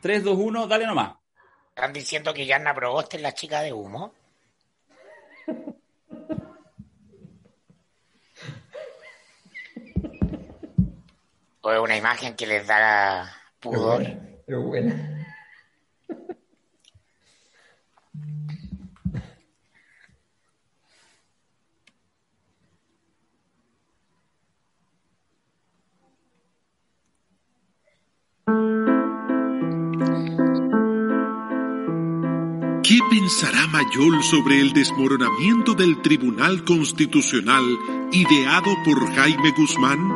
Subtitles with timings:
[0.00, 1.16] 3, 2, 1, dale nomás.
[1.70, 4.12] ¿Están diciendo que Yanna Proboste es la chica de humo?
[11.60, 14.04] ¿O es una imagen que les da pudor?
[14.46, 15.18] Pero buena.
[32.88, 37.62] ¿Qué pensará Mayol sobre el desmoronamiento del Tribunal Constitucional
[38.12, 40.08] ideado por Jaime Guzmán?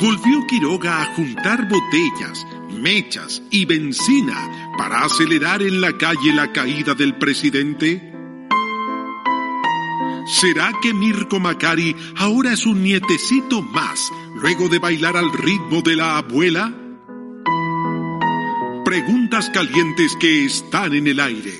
[0.00, 6.94] ¿Volvió Quiroga a juntar botellas, mechas y benzina para acelerar en la calle la caída
[6.94, 8.14] del presidente?
[10.40, 15.96] ¿Será que Mirko Macari ahora es un nietecito más luego de bailar al ritmo de
[15.96, 16.87] la abuela?
[18.88, 21.52] Preguntas calientes que están en el aire.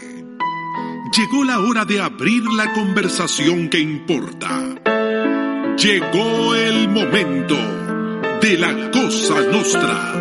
[1.14, 4.48] Llegó la hora de abrir la conversación que importa.
[5.76, 7.54] Llegó el momento
[8.40, 10.14] de la cosa nostra.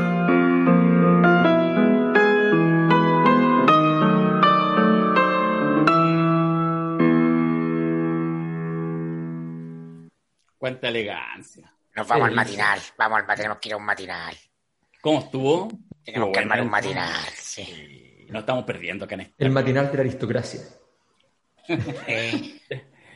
[10.58, 11.72] Cuánta elegancia.
[11.96, 12.30] Nos vamos Sí.
[12.32, 14.36] al matinal, vamos al matinal, tenemos que ir a un matinal.
[15.02, 15.87] ¿Cómo estuvo?
[16.14, 18.26] Tenemos que armar un matinal, sí.
[18.30, 19.44] Nos estamos perdiendo acá en este.
[19.44, 20.62] El matinal de la aristocracia.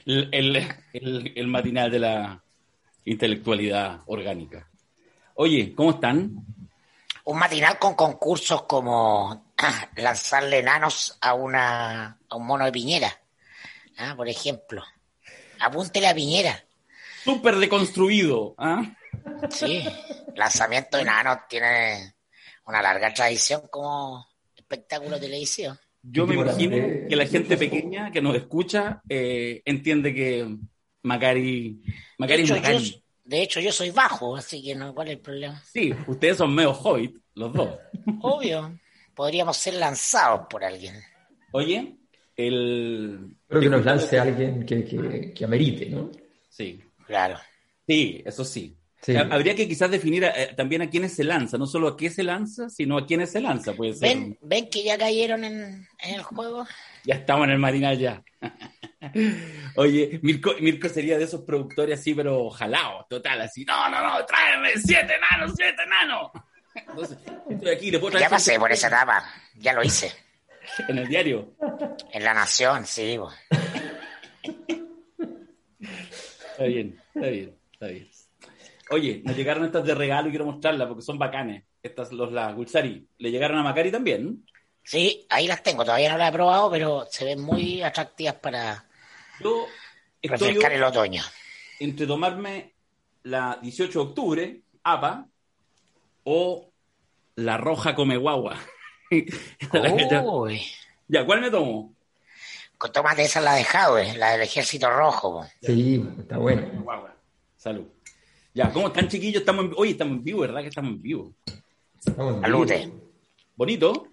[0.03, 0.56] El, el-
[0.94, 2.44] el- el matinal de la
[3.06, 4.68] intelectualidad orgánica.
[5.35, 6.31] Oye, ¿cómo están?
[7.24, 9.53] un matinal con concursos como
[9.96, 13.16] lanzarle enanos a, una, a un mono de piñera,
[14.00, 14.84] ah, por ejemplo.
[15.59, 16.63] Apúntele a piñera.
[17.24, 18.56] Súper deconstruido.
[18.57, 18.81] ¿ah?
[19.51, 19.84] Sí,
[20.35, 22.16] lanzamiento de enanos tiene
[22.66, 25.76] una larga tradición como espectáculo televisivo.
[26.04, 26.76] Yo me imagino
[27.08, 30.58] que la gente pequeña que nos escucha eh, entiende que
[31.04, 33.04] Macari, De Macari es hecho, yo, Macari.
[33.24, 35.62] de hecho, yo soy bajo, así que no, ¿cuál es el problema?
[35.72, 37.78] Sí, ustedes son medio hobbit, los dos.
[38.22, 38.80] Obvio,
[39.14, 40.96] podríamos ser lanzados por alguien.
[41.52, 41.98] Oye,
[42.36, 43.36] el...
[43.42, 46.10] Espero que nos lance alguien que, que, que amerite, ¿no?
[46.50, 47.38] Sí, Claro.
[47.88, 48.76] sí, eso sí.
[49.01, 49.16] Sí.
[49.16, 52.22] Habría que quizás definir eh, también a quiénes se lanza, no solo a qué se
[52.23, 53.73] lanza, sino a quiénes se lanza.
[53.73, 54.09] Puede ser.
[54.09, 56.67] ¿Ven, ¿Ven que ya cayeron en, en el juego?
[57.03, 58.22] Ya estamos en el matinal ya.
[59.75, 63.66] Oye, Mirko, Mirko sería de esos productores así, pero jalados, total, así.
[63.66, 65.81] No, no, no, tráeme siete enanos, siete.
[66.75, 67.18] Entonces,
[67.50, 69.25] estoy aquí, traer Ya pasé siete por esa etapa,
[69.56, 70.12] ya lo hice.
[70.88, 71.53] en el diario.
[72.12, 73.18] En La Nación, sí.
[73.18, 73.31] bo.
[76.51, 78.09] Está bien, está bien, está bien.
[78.91, 81.63] Oye, nos llegaron estas de regalo y quiero mostrarlas porque son bacanes.
[81.81, 83.07] Estas, los la Gulsari.
[83.18, 84.46] ¿Le llegaron a Macari también?
[84.84, 88.85] Sí, ahí las tengo, todavía no las he probado, pero se ven muy atractivas para
[89.40, 89.66] Yo
[90.22, 91.24] estoy refrescar el otoño.
[91.80, 92.74] entre tomarme
[93.24, 95.28] la 18 de octubre, APA,
[96.24, 96.72] o
[97.35, 98.57] la roja come guagua.
[99.12, 100.62] Uy,
[101.07, 101.94] ya, ¿cuál me tomo?
[102.81, 105.46] con tómate esa la de Jadwe, la del ejército rojo.
[105.62, 106.68] Sí, está bueno.
[106.81, 107.16] Guagua.
[107.56, 107.85] Salud.
[108.53, 109.41] Ya, ¿cómo están chiquillos?
[109.41, 109.73] Estamos en...
[109.78, 111.35] Oye, estamos en vivo, ¿verdad que estamos en vivo?
[112.00, 112.91] Salute.
[113.56, 114.07] Bonito.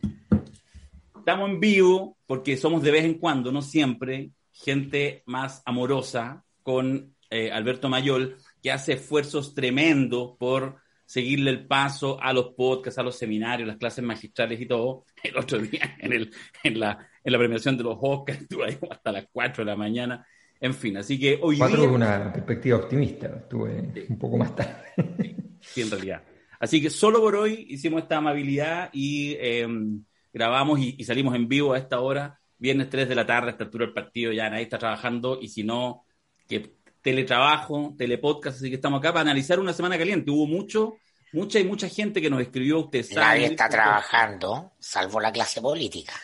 [1.16, 7.16] Estamos en vivo porque somos de vez en cuando, no siempre, gente más amorosa con
[7.30, 13.02] eh, Alberto Mayol, que hace esfuerzos tremendos por seguirle el paso a los podcasts, a
[13.02, 15.04] los seminarios, las clases magistrales y todo.
[15.24, 16.30] El otro día en, el,
[16.62, 19.76] en, la, en la premiación de los Oscars estuve ahí hasta las 4 de la
[19.76, 20.24] mañana.
[20.60, 21.86] En fin, así que hoy Cuatro día...
[21.86, 23.26] con una perspectiva optimista.
[23.28, 24.92] Estuve un poco más tarde.
[25.60, 26.22] Sí, en realidad.
[26.60, 29.66] Así que solo por hoy hicimos esta amabilidad y eh,
[30.32, 33.50] grabamos y, y salimos en vivo a esta hora, viernes 3 de la tarde, a
[33.52, 36.04] esta altura del partido, ya nadie está trabajando y si no,
[36.48, 40.30] que teletrabajo, telepodcast, así que estamos acá para analizar una semana caliente.
[40.30, 40.96] Hubo mucho,
[41.32, 43.20] mucha y mucha gente que nos escribió, usted sabe.
[43.20, 46.14] Nadie está trabajando, salvo la clase política.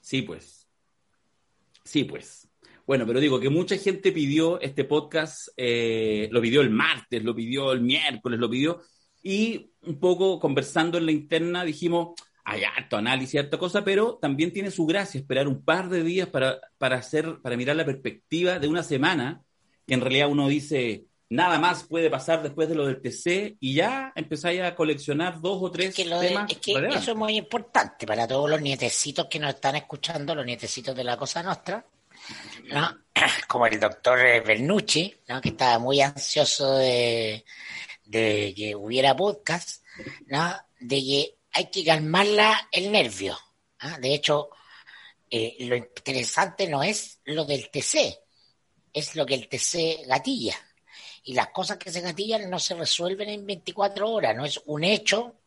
[0.00, 0.66] Sí, pues.
[1.84, 2.48] Sí, pues.
[2.86, 7.34] Bueno, pero digo que mucha gente pidió este podcast, eh, lo pidió el martes, lo
[7.34, 8.82] pidió el miércoles, lo pidió,
[9.22, 12.10] Y un poco conversando en la interna dijimos,
[12.44, 16.28] hay harto análisis, harta cosa, pero también tiene su gracia esperar un par de días
[16.28, 19.42] para, para, hacer, para mirar la perspectiva de una semana,
[19.86, 23.74] que en realidad uno dice, nada más puede pasar después de lo del TC y
[23.74, 26.50] ya empezáis a coleccionar dos o tres temas.
[26.50, 30.44] es que eso es muy importante para todos los nietecitos que nos están escuchando, los
[30.44, 31.86] nietecitos de la Cosa Nostra,
[32.64, 32.98] ¿no?
[33.48, 35.40] como el doctor Bernucci, ¿no?
[35.40, 37.44] que estaba muy ansioso de,
[38.04, 39.84] de que hubiera podcast,
[40.26, 40.54] ¿no?
[40.80, 43.38] de que hay que calmarla el nervio.
[43.80, 43.98] ¿ah?
[43.98, 44.50] De hecho,
[45.30, 48.18] eh, lo interesante no es lo del TC,
[48.92, 50.56] es lo que el TC gatilla.
[51.24, 54.84] Y las cosas que se gatillan no se resuelven en 24 horas, no es un
[54.84, 55.40] hecho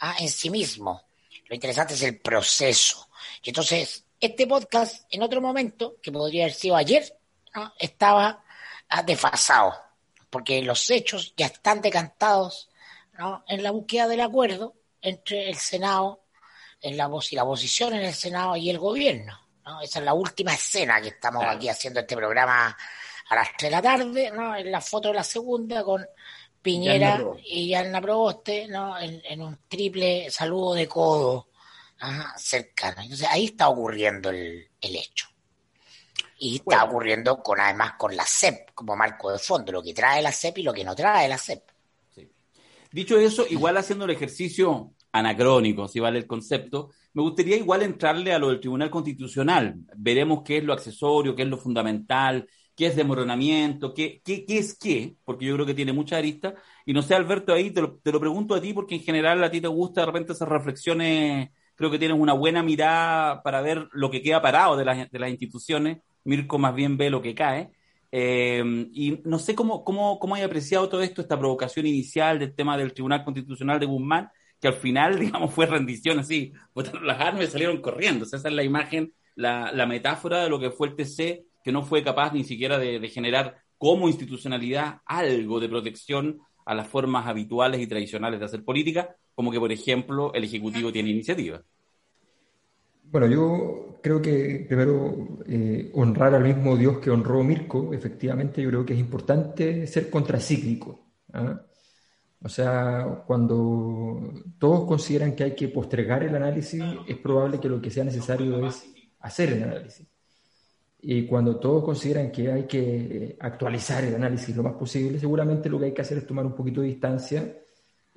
[0.00, 0.16] ¿ah?
[0.18, 1.08] en sí mismo.
[1.46, 3.08] Lo interesante es el proceso.
[3.42, 7.16] Y entonces, este podcast, en otro momento, que podría haber sido ayer,
[7.78, 8.44] estaba
[8.88, 9.74] ah, desfasado,
[10.30, 12.68] porque los hechos ya están decantados
[13.48, 16.22] en la búsqueda del acuerdo entre el Senado
[16.80, 19.38] en la voz y la oposición en el Senado y el gobierno.
[19.64, 19.80] ¿no?
[19.80, 22.76] Esa es la última escena que estamos aquí haciendo este programa
[23.28, 24.56] a las 3 de la tarde, ¿no?
[24.56, 26.06] En la foto de la segunda con
[26.62, 28.98] Piñera y Ana Proboste, ¿no?
[28.98, 31.47] En, un triple saludo de codo
[32.36, 33.02] cercano.
[33.02, 35.28] Entonces ahí está ocurriendo el, hecho.
[36.40, 40.22] Y está ocurriendo con además con la CEP como marco de fondo, lo que trae
[40.22, 41.62] la CEP y lo que no trae la CEP.
[42.90, 48.32] Dicho eso, igual haciendo el ejercicio anacrónico, si vale el concepto, me gustaría igual entrarle
[48.32, 49.74] a lo del Tribunal Constitucional.
[49.96, 54.58] Veremos qué es lo accesorio, qué es lo fundamental, qué es demoronamiento, qué, qué, qué
[54.58, 56.54] es qué, porque yo creo que tiene mucha arista.
[56.86, 59.42] Y no sé, Alberto, ahí te lo, te lo pregunto a ti, porque en general
[59.42, 63.60] a ti te gusta de repente esas reflexiones, creo que tienes una buena mirada para
[63.60, 65.98] ver lo que queda parado de las, de las instituciones.
[66.24, 67.70] Mirko más bien ve lo que cae.
[68.10, 72.52] Eh, y no sé cómo, cómo, cómo hay apreciado todo esto, esta provocación inicial del
[72.52, 74.28] tema del Tribunal Constitucional de Guzmán,
[74.60, 78.24] que al final, digamos, fue rendición así, botaron las armas y salieron corriendo.
[78.24, 81.84] esa es la imagen, la, la, metáfora de lo que fue el TC, que no
[81.84, 87.28] fue capaz ni siquiera de, de generar como institucionalidad algo de protección a las formas
[87.28, 91.62] habituales y tradicionales de hacer política, como que, por ejemplo, el Ejecutivo tiene iniciativa.
[93.04, 98.68] Bueno, yo creo que primero eh, honrar al mismo Dios que honró Mirko, efectivamente yo
[98.70, 101.12] creo que es importante ser contracíclico.
[101.32, 101.62] ¿ah?
[102.42, 107.80] O sea, cuando todos consideran que hay que postergar el análisis, es probable que lo
[107.80, 108.88] que sea necesario es
[109.20, 110.04] hacer el análisis.
[111.00, 115.78] Y cuando todos consideran que hay que actualizar el análisis lo más posible, seguramente lo
[115.78, 117.54] que hay que hacer es tomar un poquito de distancia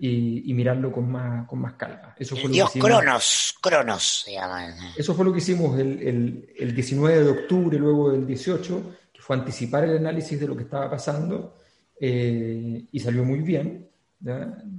[0.03, 2.15] y, mirarlo con más, con más calma.
[2.17, 4.75] Eso fue Dios Cronos, Cronos se llama.
[4.97, 8.81] Eso fue lo que hicimos el, el, 19 de octubre, luego del 18,
[9.13, 11.55] que fue anticipar el análisis de lo que estaba pasando
[11.99, 13.89] eh, y salió muy bien,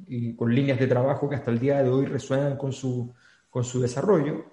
[0.09, 3.15] y con líneas de trabajo que hasta el día de hoy resuenan con su,
[3.49, 4.47] con su desarrollo.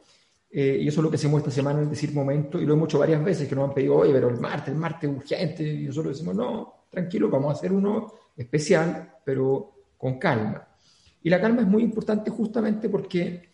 [0.52, 2.90] Eh, y eso es lo que hacemos esta semana en decir momento, y lo hemos
[2.90, 5.86] hecho varias veces, que nos han pedido, oye, pero el martes, el martes urgente, y
[5.86, 10.66] nosotros decimos, no, tranquilo, vamos a hacer uno especial, pero con calma.
[11.22, 13.50] Y la calma es muy importante justamente porque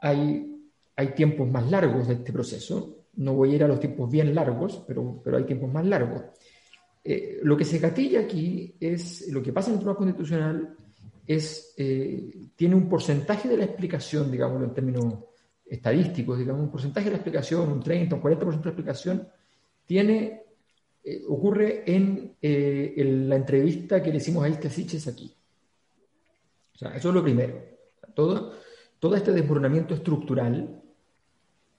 [0.00, 0.62] hay,
[0.94, 3.08] hay tiempos más largos de este proceso.
[3.16, 6.22] No voy a ir a los tiempos bien largos, pero, pero hay tiempos más largos.
[7.02, 10.76] Eh, lo que se gatilla aquí es, lo que pasa en el Tribunal Constitucional
[11.26, 15.14] es, eh, tiene un porcentaje de la explicación, digamos, en términos
[15.64, 19.28] estadísticos, digamos, un porcentaje de la explicación, un 30, un 40% de la explicación,
[19.84, 20.45] tiene
[21.08, 25.32] eh, ocurre eh, en, la entrevista que le hicimos a Isca Siches aquí.
[26.74, 27.62] Eso es lo primero.
[28.12, 28.54] Todo,
[28.98, 30.82] todo este desmoronamiento estructural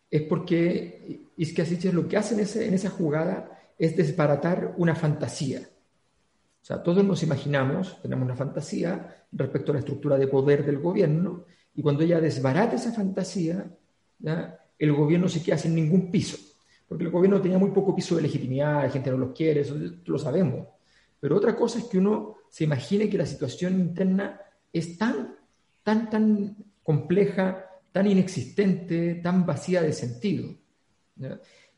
[0.09, 5.59] es porque Isca Siches lo que hace en, en esa jugada es desbaratar una fantasía.
[6.61, 10.79] O sea, todos nos imaginamos, tenemos una fantasía respecto a la estructura de poder del
[10.79, 11.43] gobierno,
[11.75, 13.69] y cuando ella desbarata esa fantasía,
[14.79, 16.46] el gobierno se queda sin ningún piso
[16.87, 19.75] porque el gobierno tenía muy poco piso de legitimidad, la gente no los quiere, eso
[20.05, 20.67] lo sabemos.
[21.19, 24.39] Pero otra cosa es que uno se imagine que la situación interna
[24.71, 25.35] es tan,
[25.83, 30.55] tan, tan compleja, tan inexistente, tan vacía de sentido.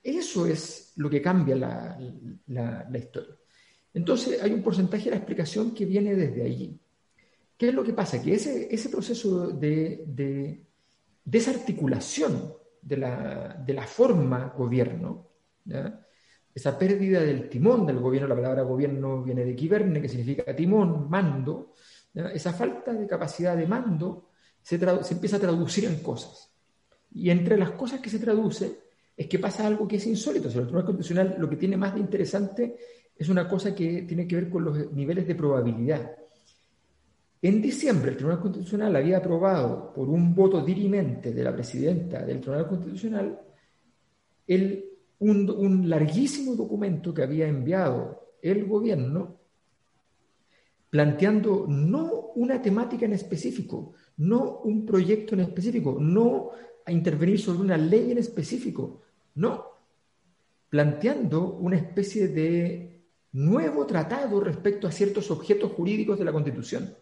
[0.04, 3.36] Eso es lo que cambia la, historia.
[3.94, 6.80] Entonces hay un porcentaje de la explicación que viene desde allí.
[7.58, 8.22] ¿Qué es lo que pasa?
[8.22, 10.62] Que ese, proceso de
[11.26, 15.28] desarticulación de la, de la forma gobierno,
[16.54, 21.10] esa pérdida del timón del gobierno, la palabra gobierno viene de kiberne, que significa timón,
[21.10, 21.74] mando,
[22.14, 24.30] esa falta de capacidad de mando
[24.62, 26.52] se, se, empieza a traducir en cosas.
[27.12, 28.80] Y entre las cosas que se traduce
[29.16, 30.48] es que pasa algo que es insólito.
[30.48, 32.78] O sea, el Tribunal Constitucional lo que tiene más de interesante
[33.16, 36.16] es una cosa que tiene que ver con los niveles de probabilidad.
[37.42, 42.42] En diciembre, el Tribunal Constitucional había aprobado por un voto dirimente de la presidenta del
[42.42, 43.40] Tribunal Constitucional
[44.46, 44.86] el,
[45.20, 49.38] un, un larguísimo documento que había enviado el gobierno
[50.90, 56.52] planteando no una temática en específico, no un proyecto en específico, no
[56.86, 59.02] a intervenir sobre una ley en específico,
[59.36, 59.66] no,
[60.70, 63.04] planteando una especie de
[63.34, 66.96] nuevo tratado respecto a ciertos objetos jurídicos de la Constitución.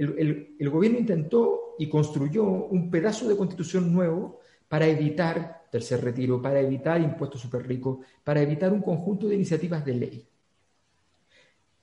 [0.00, 6.60] El, gobierno intentó y construyó un pedazo de constitución nuevo para evitar tercer retiro, para
[6.60, 10.28] evitar impuestos super ricos, para evitar un conjunto de iniciativas de ley.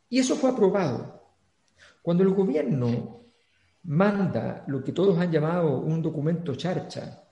[0.09, 1.21] Y eso fue aprobado.
[2.01, 3.21] Cuando el gobierno
[3.83, 7.23] manda lo que todos han llamado un documento charcha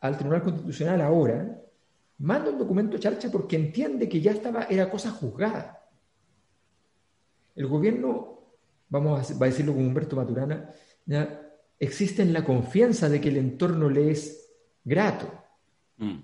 [0.00, 1.60] al Tribunal Constitucional ahora,
[2.18, 5.82] manda un documento charcha porque entiende que ya estaba, era cosa juzgada.
[7.56, 8.31] El gobierno,
[8.92, 10.70] vamos a, decirlo con Humberto Maturana,
[11.06, 11.40] ¿ya?
[11.78, 14.50] existe en la confianza de que el entorno le es
[14.84, 15.32] grato.
[15.96, 16.18] Mm.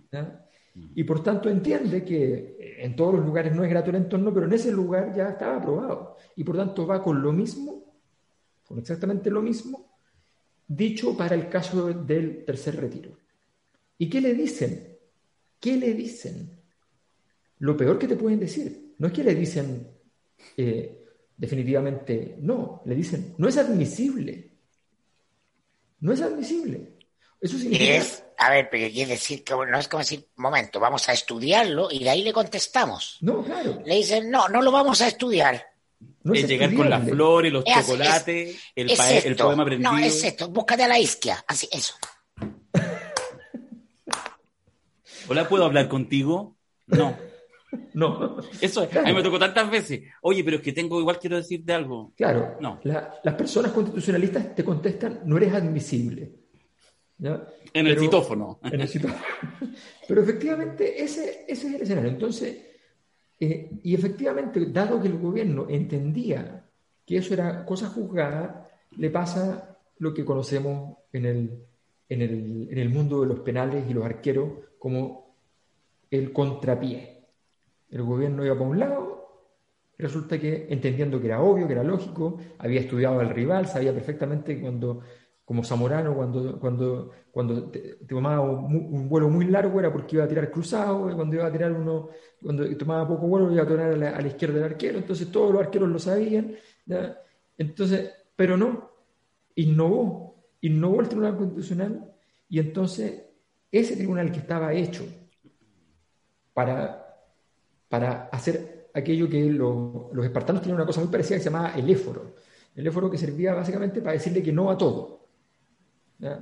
[0.95, 4.47] Y por tanto entiende que en todos los lugares no es grato el entorno, pero
[4.47, 6.17] en ese lugar ya estaba aprobado.
[6.37, 7.83] Y por tanto va con lo mismo,
[8.65, 9.99] con exactamente lo mismo,
[10.69, 13.17] dicho para el caso del tercer retiro.
[13.97, 14.99] ¿Y qué le dicen?
[15.59, 16.51] ¿Qué le dicen?
[17.61, 18.95] Lo peor que te pueden decir.
[18.99, 19.89] No es que le dicen
[20.57, 20.98] eh,
[21.39, 24.51] definitivamente no, le dicen no es admisible.
[26.01, 26.99] No es admisible.
[27.41, 27.95] Eso significa...
[27.95, 31.89] Es, a ver, pero quiere decir que no es como decir, momento, vamos a estudiarlo
[31.91, 33.19] y de ahí le contestamos.
[33.21, 33.81] No, claro.
[33.85, 35.65] Le dicen, no, no lo vamos a estudiar.
[36.23, 39.93] No es, llegar con las flores, los chocolates, el, el, poema aprendido.
[39.93, 41.95] No, es esto, búscate a la isquia, así, eso.
[45.29, 46.57] Hola, ¿puedo hablar contigo?
[46.87, 47.17] No.
[47.95, 48.39] No.
[48.61, 50.03] Eso a mí me tocó tantas veces.
[50.23, 52.13] Oye, pero es que tengo, igual quiero decirte algo.
[52.17, 52.57] Claro.
[52.61, 52.81] No.
[52.85, 56.33] las personas constitucionalistas te contestan, no eres admisible.
[57.21, 58.61] En el citófono.
[58.63, 59.21] En el citófono.
[60.09, 62.11] Pero efectivamente, ese, ese es el escenario.
[62.11, 62.57] Entonces,
[63.41, 66.65] eh, y efectivamente, dado que el gobierno entendía
[67.05, 71.65] que eso era cosa juzgada, le pasa lo que conocemos en el,
[72.09, 75.35] en el, en el mundo de los penales y los arqueros como
[76.11, 77.18] el contrapié.
[77.91, 79.19] El gobierno iba para un lado,
[79.99, 84.61] resulta que entendiendo que era obvio, que era lógico, había estudiado al rival, sabía perfectamente
[84.61, 85.01] cuando,
[85.45, 87.73] como Zamorano, cuando, cuando, cuando
[88.09, 91.73] tomaba un, vuelo muy largo era porque iba a tirar cruzado, cuando iba a tirar
[91.73, 92.11] uno,
[92.43, 95.61] cuando tomaba poco vuelo iba a tirar a la, izquierda del arquero, entonces todos los
[95.61, 96.55] arqueros lo sabían,
[97.57, 98.91] entonces, pero no,
[99.57, 102.13] innovó, innovó el Tribunal Constitucional
[102.49, 103.25] y entonces
[103.71, 105.05] ese tribunal que estaba hecho
[106.55, 106.98] para,
[107.89, 111.89] para hacer aquello que los espartanos tenían una cosa muy parecida que se llamaba el
[111.89, 112.35] éforo.
[112.75, 115.27] El éforo que servía básicamente para decirle que no a todo,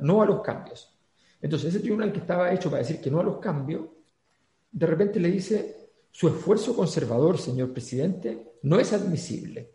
[0.00, 0.92] no a los cambios.
[1.40, 3.86] Entonces, ese tribunal que estaba hecho para decir que no a los cambios,
[4.70, 9.70] de repente le dice, su esfuerzo conservador, señor presidente, no es admisible.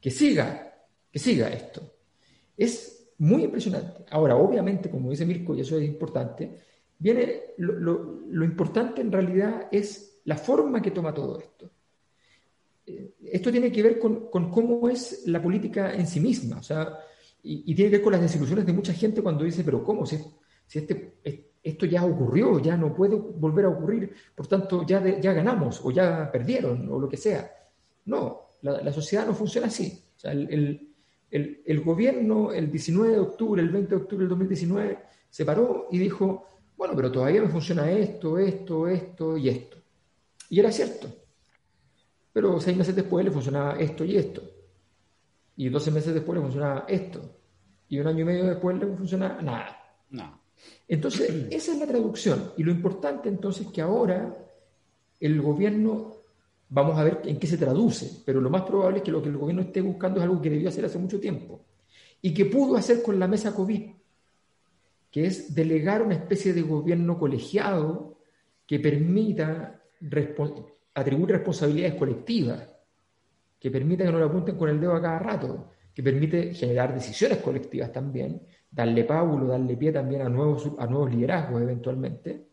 [0.00, 0.74] Que siga,
[1.10, 1.82] que siga esto.
[2.56, 4.04] Es muy impresionante.
[4.10, 6.67] Ahora, obviamente, como dice Mirko, y eso es importante,
[6.98, 11.70] viene lo, importante en realidad es la forma que toma todo esto.
[12.86, 16.98] Eh, esto tiene que ver con, cómo es la política en sí misma, o sea,
[17.42, 20.04] y, tiene que ver con las desilusiones de mucha gente cuando dice, pero ¿cómo?
[20.04, 20.18] Si,
[20.66, 21.14] si este,
[21.62, 25.90] esto ya ocurrió, ya no puede volver a ocurrir, por tanto ya, ya ganamos o
[25.90, 27.50] ya perdieron o lo que sea.
[28.06, 30.02] No, la, sociedad no funciona así.
[30.16, 30.88] O sea, el
[31.30, 34.98] el, gobierno el 19 de octubre, el 20 de octubre del 2019,
[35.30, 36.46] se paró y dijo,
[36.78, 39.76] bueno, pero todavía me funciona esto, esto, esto y esto.
[40.48, 41.08] Y era cierto.
[42.32, 44.42] Pero seis meses después le funcionaba esto y esto.
[45.56, 47.20] Y doce meses después le funcionaba esto.
[47.88, 49.76] Y un año y medio después le funcionaba nada.
[50.08, 50.40] No.
[50.88, 52.52] Entonces, esa es la traducción.
[52.56, 54.34] Y lo importante entonces es que ahora
[55.20, 56.18] el gobierno
[56.70, 59.30] Vamos a ver en qué se traduce, pero lo más probable es que lo que
[59.30, 61.64] el gobierno esté buscando es algo que debió hacer hace mucho tiempo
[62.20, 63.90] y que pudo hacer con la mesa COVID,
[65.10, 68.18] que es delegar una especie de gobierno colegiado
[68.66, 69.82] que permita
[70.94, 72.68] atribuir responsabilidades colectivas,
[73.58, 76.94] que permita que no le apunten con el dedo a cada rato, que permite generar
[76.94, 82.46] decisiones colectivas también, darle pábulo, darle pie también a nuevos, a nuevos liderazgos eventualmente,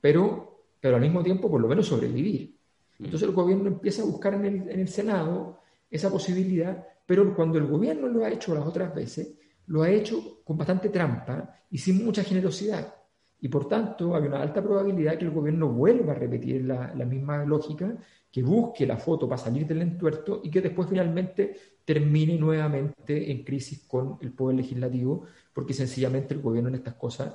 [0.00, 2.56] pero, pero al mismo tiempo por lo menos sobrevivir.
[2.98, 8.08] Entonces el gobierno empieza a buscar en el, Senado esa posibilidad, pero cuando el gobierno
[8.08, 9.34] lo ha hecho las otras veces,
[9.72, 12.94] lo ha hecho con bastante trampa y sin mucha generosidad.
[13.40, 17.06] Y por tanto, hay una alta probabilidad que el gobierno vuelva a repetir la, la
[17.06, 17.96] misma lógica,
[18.30, 23.42] que busque la foto para salir del entuerto y que después finalmente termine nuevamente en
[23.42, 25.24] crisis con el poder legislativo,
[25.54, 27.34] porque sencillamente el gobierno en estas cosas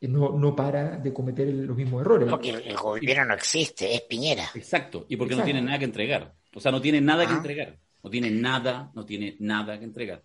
[0.00, 2.28] eh, no, no para de cometer los mismos errores.
[2.30, 4.44] Porque el, gobierno no existe, es Piñera.
[4.54, 6.32] Exacto, y porque no tiene nada que entregar.
[6.54, 7.36] O sea, no tiene nada que ah.
[7.38, 7.78] entregar.
[8.04, 10.22] No tiene nada, no tiene nada que entregar.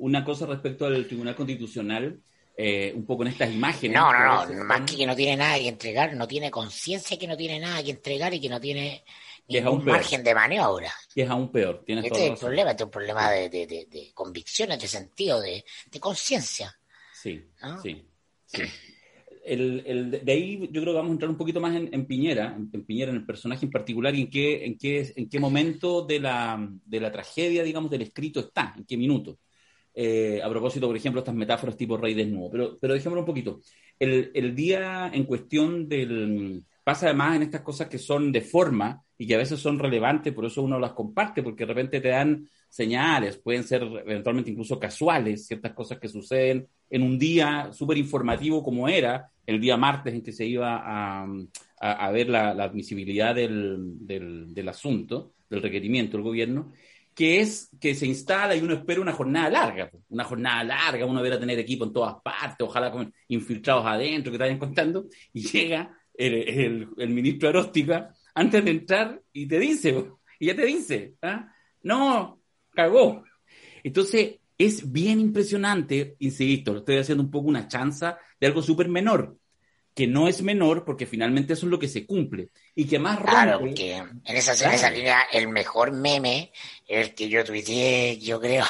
[0.00, 2.20] Una cosa respecto al Tribunal Constitucional,
[2.56, 3.96] eh, un poco en estas imágenes.
[3.96, 7.26] No, no, no, más que que no tiene nada que entregar, no tiene conciencia que
[7.26, 9.04] no tiene nada que entregar y que no tiene
[9.48, 10.92] ningún margen de maniobra.
[11.14, 11.82] Y es aún peor.
[11.86, 15.40] Tienes este es el problema, este es un problema de, de, de, convicciones, de sentido,
[15.40, 15.64] de,
[16.00, 16.74] conciencia.
[17.12, 17.44] Sí,
[17.82, 18.04] sí,
[18.46, 18.62] sí
[19.44, 22.56] el, el, de ahí yo creo que vamos a entrar un poquito más en, Piñera,
[22.56, 26.02] en, Piñera, en el personaje en particular, y en qué, en qué, en qué momento
[26.02, 29.38] de la, de la tragedia, digamos, del escrito está, en qué minuto.
[29.94, 32.50] Eh, a propósito, por ejemplo, estas metáforas tipo rey desnudo.
[32.50, 33.60] Pero, pero dejémoslo un poquito.
[33.98, 36.64] El, día en cuestión del...
[36.82, 40.32] Pasa además en estas cosas que son de forma y que a veces son relevantes,
[40.32, 44.80] por eso uno las comparte, porque de repente te dan señales, pueden ser eventualmente incluso
[44.80, 50.14] casuales, ciertas cosas que suceden en un día súper informativo como era el día martes
[50.14, 56.72] en que se iba a, ver la, admisibilidad del, del, asunto, del requerimiento del gobierno,
[57.20, 61.20] que es que se instala y uno espera una jornada larga, una jornada larga, uno
[61.20, 65.42] verá tener equipo en todas partes, ojalá con infiltrados adentro que te vayan contando, y
[65.42, 70.02] llega el, el, ministro Aróstica antes de entrar y te dice,
[70.38, 71.52] y ya te dice, ¿ah?
[71.82, 73.22] no, cagó.
[73.84, 79.36] Entonces, es bien impresionante, insisto, estoy haciendo un poco una chanza de algo súper menor,
[80.00, 82.48] que no es menor porque finalmente eso es lo que se cumple.
[82.74, 83.32] Y que más rompe...
[83.32, 86.52] Claro, porque en esa, en esa línea el mejor meme,
[86.88, 88.64] el que yo tuiteé, yo creo,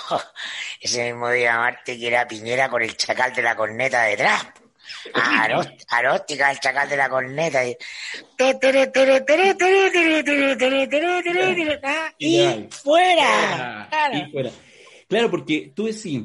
[0.81, 4.45] ese mismo día Marte, que era Piñera con el chacal de la corneta detrás.
[5.89, 7.63] Aróstica, el chacal de la corneta.
[12.19, 13.87] Y, fuera.
[13.89, 14.51] Claro.
[15.31, 16.23] Porque tú decís,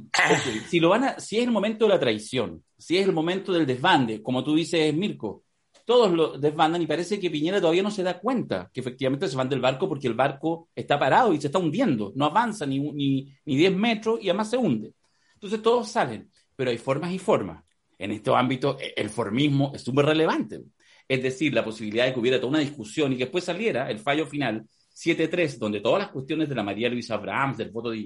[0.69, 3.51] si lo van a, si es el momento de la traición, si es el momento
[3.51, 5.43] del desbande, como tú dices, Mirko,
[5.85, 9.35] todos lo desbandan y parece que Piñera todavía no se da cuenta que efectivamente se
[9.35, 12.79] van del barco porque el barco está parado y se está hundiendo, no avanza ni,
[12.79, 14.93] ni, ni 10 metros y además se hunde.
[15.35, 17.63] Entonces todos salen, pero hay formas y formas
[17.97, 20.61] en estos ámbitos e, el formismo es súper relevante.
[21.07, 23.99] Es decir, la posibilidad de que hubiera toda una discusión y que después saliera el
[23.99, 27.97] fallo final 7-3, donde todas las cuestiones de la María Luisa Abrams, del voto de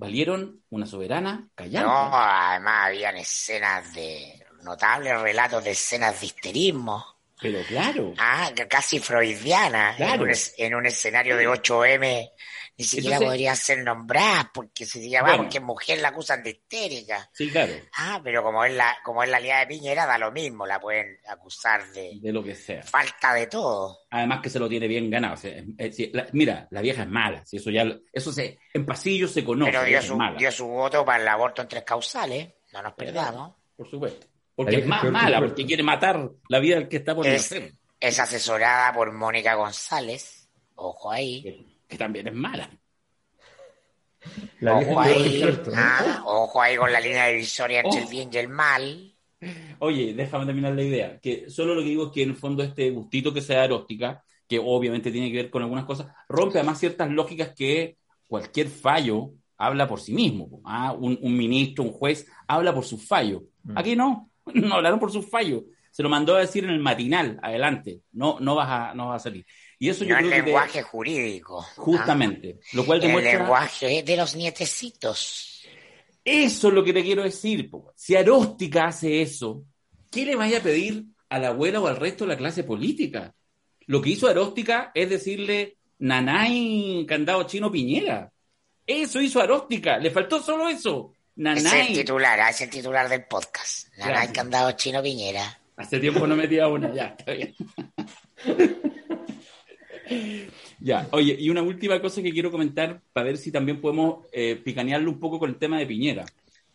[0.00, 1.86] valieron una soberana callada.
[1.86, 7.04] No, además habían escenas de notables relatos de escenas de histerismo.
[7.40, 8.14] Pero claro.
[8.18, 9.94] Ah, casi freudiana.
[9.98, 12.30] En, un, en, un, escenario de 8M
[12.80, 17.28] ni siquiera podría ser nombrada porque se llama porque mujer la acusan de histérica.
[17.30, 17.74] Sí, claro.
[17.98, 20.80] Ah, pero como es la, como es la aliada de Piñera, da lo mismo, la
[20.80, 22.82] pueden acusar de, de lo que sea.
[22.82, 23.98] Falta de todo.
[24.10, 25.36] Además que se lo tiene bien ganado.
[26.32, 29.72] mira, la vieja es mala, si eso ya, eso se, en pasillo se conoce.
[29.72, 33.56] Pero dio su, dio su voto para el aborto en tres causales, no nos perdamos.
[33.76, 34.26] Por supuesto.
[34.54, 37.54] Porque es más mala, porque quiere matar la vida del que está por es,
[38.00, 42.70] Es asesorada por Mónica González, ojo ahí que también es mala.
[44.62, 45.42] ojo, ahí,
[45.74, 48.10] ah, ojo ahí con la línea divisoria entre el oh.
[48.10, 49.14] bien y el mal.
[49.80, 51.18] Oye, déjame terminar la idea.
[51.20, 54.22] Que solo lo que digo es que en el fondo este gustito que sea erótica,
[54.46, 57.96] que obviamente tiene que ver con algunas cosas, rompe además ciertas lógicas que
[58.28, 60.60] cualquier fallo habla por sí mismo.
[60.64, 60.92] ¿ah?
[60.92, 63.42] Un, ministro, un juez, habla por su fallo.
[63.64, 63.78] Mm.
[63.78, 65.64] Aquí no, no hablaron por su fallo.
[65.90, 69.22] Se lo mandó a decir en el matinal, adelante, no, no, vas, a, no vas
[69.22, 69.44] a salir.
[69.82, 71.62] Y eso no yo el lenguaje jurídico.
[71.76, 72.60] Justamente.
[72.74, 73.32] Lo cual demuestra...
[73.32, 75.62] El lenguaje de los nietecitos.
[76.22, 77.70] Eso es lo que te quiero decir.
[77.96, 79.64] Si Aróstica hace eso,
[80.10, 83.34] ¿qué le vaya a pedir a la abuela o al resto de la clase política?
[83.86, 88.30] Lo que hizo Aróstica es decirle Nanay Candado Chino Piñera.
[88.86, 89.96] Eso hizo Aróstica.
[89.96, 91.14] Le faltó solo eso.
[91.36, 91.64] Nanay.
[91.64, 93.88] Es el titular, ah, es el titular del podcast.
[93.96, 95.58] Nanay Candado Chino Piñera.
[95.78, 97.56] Hace tiempo no metía una, ya, está bien.
[100.80, 104.56] Ya, oye, y una última cosa que quiero comentar para ver si también podemos eh,
[104.56, 106.24] picanearlo un poco con el tema de Piñera.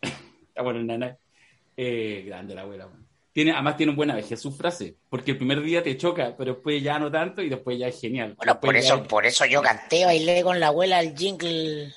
[0.00, 1.16] Está bueno, nana.
[1.76, 2.88] Eh, grande la abuela.
[3.32, 6.54] Tiene, además tiene una buena vejez su frase, porque el primer día te choca, pero
[6.54, 8.34] después ya no tanto y después ya es genial.
[8.36, 11.92] Bueno, por eso, por eso yo canté, bailé con la abuela el jingle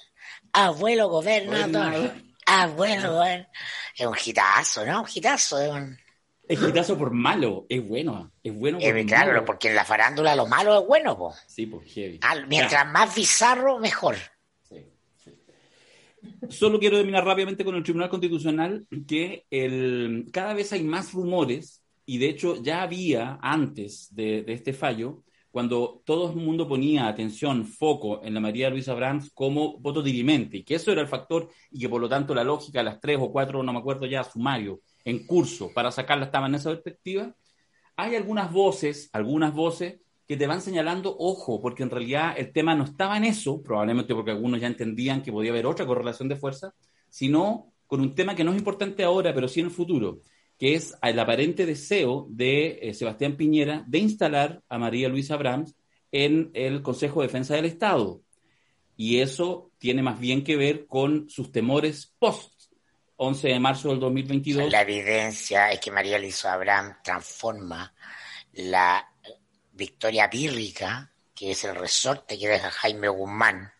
[0.53, 2.11] Abuelo gobernador.
[2.45, 5.01] Abuelo, Es un hitazo, ¿no?
[5.01, 5.97] Un hitazo, es un...
[6.49, 10.47] Es quitazo por malo, es bueno, es bueno por Claro, porque en la farándula lo
[10.47, 11.31] malo es bueno, po.
[11.45, 12.19] Sí, pues heavy.
[12.47, 14.15] mientras más bizarro, mejor.
[14.63, 14.83] Sí,
[16.49, 21.83] Solo quiero terminar rápidamente con el Tribunal Constitucional que el, cada vez hay más rumores
[22.07, 27.63] y de hecho ya había antes de, este fallo, cuando todo el mundo ponía atención,
[27.63, 31.47] foco en la María Luisa Brands como voto dirimente, y que eso era el factor
[31.69, 34.23] y que por lo tanto la lógica, las tres o cuatro, no me acuerdo ya,
[34.23, 37.35] sumario, en curso para sacarla estaba en esa perspectiva,
[37.95, 42.75] hay algunas voces, algunas voces que te van señalando, ojo, porque en realidad el tema
[42.75, 46.35] no estaba en eso, probablemente porque algunos ya entendían que podía haber otra correlación de
[46.35, 46.73] fuerza,
[47.09, 50.19] sino con un tema que no es importante ahora, pero sí en el futuro,
[50.57, 55.75] que es el aparente deseo de eh, Sebastián Piñera de instalar a María Luisa Abrams
[56.11, 58.21] en el Consejo de Defensa del Estado.
[58.95, 62.58] Y eso tiene más bien que ver con sus temores post
[63.21, 64.71] 11 de marzo del 2022.
[64.71, 67.93] La evidencia es que María Luisa Abrams transforma
[68.53, 69.05] la
[69.73, 73.73] victoria pírrica, que es el resorte que deja Jaime Guzmán,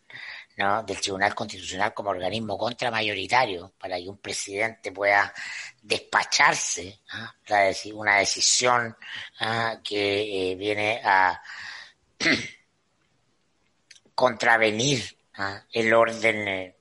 [0.86, 5.34] del Tribunal Constitucional como organismo contramayoritario para que un presidente pueda
[5.82, 7.34] despacharse ¿ah?
[7.94, 8.94] una decisión
[9.40, 9.80] ¿ah?
[9.82, 11.42] que eh, viene a
[14.14, 15.64] contravenir ¿ah?
[15.72, 16.79] el orden eh,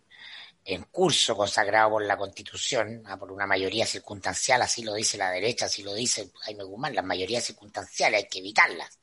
[0.69, 5.65] en curso consagrado por la Constitución, por una mayoría circunstancial, así lo dice la derecha,
[5.65, 8.99] así lo dice Jaime Guzmán, las mayorías circunstanciales hay que evitarlas,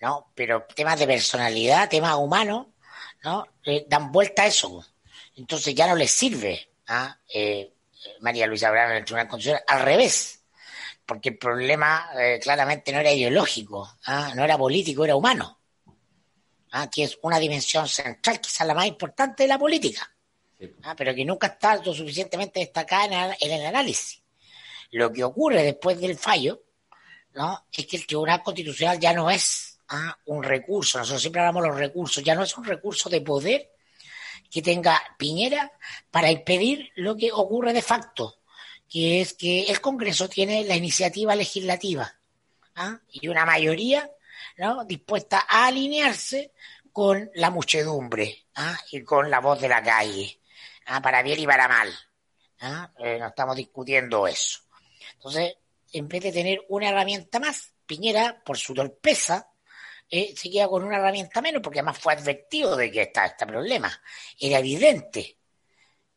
[0.00, 0.32] ¿no?
[0.34, 2.68] Pero temas de personalidad, temas humanos,
[3.22, 3.46] ¿no?
[3.62, 4.86] Eh, dan vuelta a eso.
[5.36, 7.74] Entonces ya no les sirve a eh,
[8.20, 9.64] María Luisa Abraham en el Tribunal Constitucional.
[9.68, 10.44] Al revés,
[11.04, 14.32] porque el problema eh, claramente no era ideológico, ¿ah?
[14.34, 15.58] no era político, era humano.
[16.70, 16.88] ¿ah?
[16.88, 20.10] Que es una dimensión central, quizás la más importante de la política,
[20.82, 20.94] ¿ah?
[20.96, 24.22] pero que nunca está lo suficientemente destacada en el, análisis.
[24.92, 26.62] Lo que ocurre después del fallo
[27.34, 27.66] ¿no?
[27.72, 30.98] es que el Tribunal Constitucional ya no es a un recurso.
[30.98, 32.22] Nosotros siempre hablamos de los recursos.
[32.22, 33.70] Ya no es un recurso de poder
[34.50, 35.72] que tenga Piñera
[36.10, 38.40] para impedir lo que ocurre de facto,
[38.88, 42.16] que es que el Congreso tiene la iniciativa legislativa
[42.74, 43.00] ¿ah?
[43.10, 44.10] y una mayoría
[44.58, 44.84] ¿no?
[44.84, 46.52] dispuesta a alinearse
[46.92, 48.78] con la muchedumbre ¿ah?
[48.90, 50.40] y con la voz de la calle,
[50.86, 51.00] ¿ah?
[51.00, 51.92] para bien y para mal.
[52.98, 54.60] Eh, no estamos discutiendo eso.
[55.14, 55.56] Entonces,
[55.92, 59.48] en vez de tener una herramienta más, Piñera, por su torpeza,
[60.08, 63.46] eh, se queda con una herramienta menos, porque además fue advertido de que está este
[63.46, 63.90] problema.
[64.38, 65.38] Era evidente,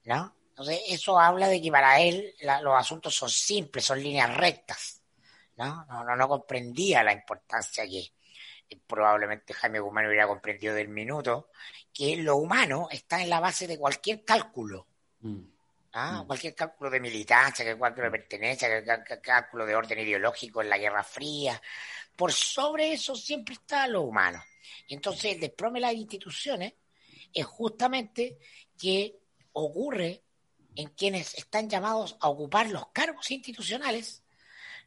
[0.05, 0.35] ¿no?
[0.49, 5.01] Entonces, eso habla de que para él los asuntos son simples, son líneas rectas,
[5.55, 5.85] ¿no?
[5.85, 8.11] No, no, comprendía la importancia que
[8.75, 11.49] probablemente Jaime Guzmán hubiera comprendido del minuto,
[11.93, 14.87] que lo humano está en la base de cualquier cálculo.
[15.21, 15.41] Mm.
[15.93, 16.21] ¿ah?
[16.23, 16.27] Mm.
[16.27, 20.77] Cualquier cálculo de militancia, cualquier cálculo de pertenencia, cualquier cálculo de orden ideológico en la
[20.77, 21.61] Guerra Fría,
[22.15, 24.43] por sobre eso siempre está lo humano.
[24.87, 26.73] Entonces, el desplome de las instituciones
[27.33, 28.37] es justamente
[28.77, 29.15] que
[29.53, 30.23] ocurre
[30.75, 34.23] en quienes están llamados a ocupar los cargos institucionales,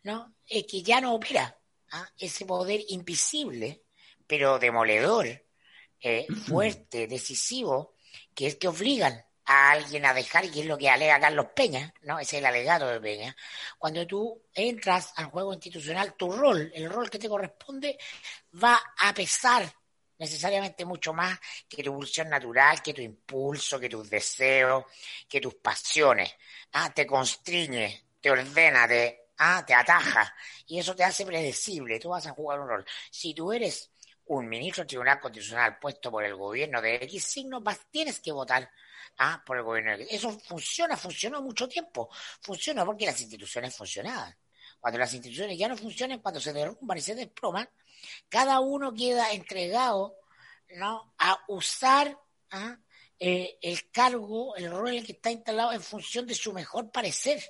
[0.02, 0.34] ¿no?
[0.46, 1.56] Es que ya no opera
[1.92, 2.10] ¿ah?
[2.18, 3.82] ese poder invisible,
[4.26, 5.26] pero demoledor,
[6.00, 7.94] eh, fuerte, decisivo,
[8.34, 11.92] que es que obligan a alguien a dejar, y es lo que alega Carlos Peña,
[12.02, 12.18] ¿no?
[12.18, 13.36] Es el alegato de Peña.
[13.78, 17.98] Cuando tú entras al juego institucional, tu rol, el rol que te corresponde,
[18.62, 19.72] va a pesar
[20.18, 24.84] necesariamente mucho más que tu pulsión natural, que tu impulso, que tus deseos,
[25.28, 26.32] que tus pasiones.
[26.72, 30.34] Ah, te constriñe, te ordena, te, ah, te ataja.
[30.66, 31.98] Y eso te hace predecible.
[31.98, 32.84] Tú vas a jugar un rol.
[33.10, 33.90] Si tú eres
[34.26, 38.32] un ministro del Tribunal Constitucional puesto por el gobierno de X signo, vas, tienes que
[38.32, 38.70] votar
[39.18, 39.92] Ah, por el gobierno.
[40.10, 42.08] Eso funciona, funcionó mucho tiempo.
[42.40, 44.34] Funciona porque las instituciones funcionaban.
[44.80, 47.68] Cuando las instituciones ya no funcionan, cuando se derrumban y se desploman,
[48.28, 50.16] cada uno queda entregado
[50.70, 51.14] ¿no?
[51.18, 52.18] a usar
[52.50, 52.76] ¿ah?
[53.18, 57.40] eh, el cargo, el rol que está instalado en función de su mejor parecer.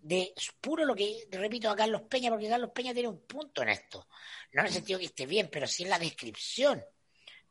[0.00, 3.70] De puro lo que repito a Carlos Peña, porque Carlos Peña tiene un punto en
[3.70, 4.08] esto.
[4.52, 6.84] No en el sentido que esté bien, pero sí en la descripción.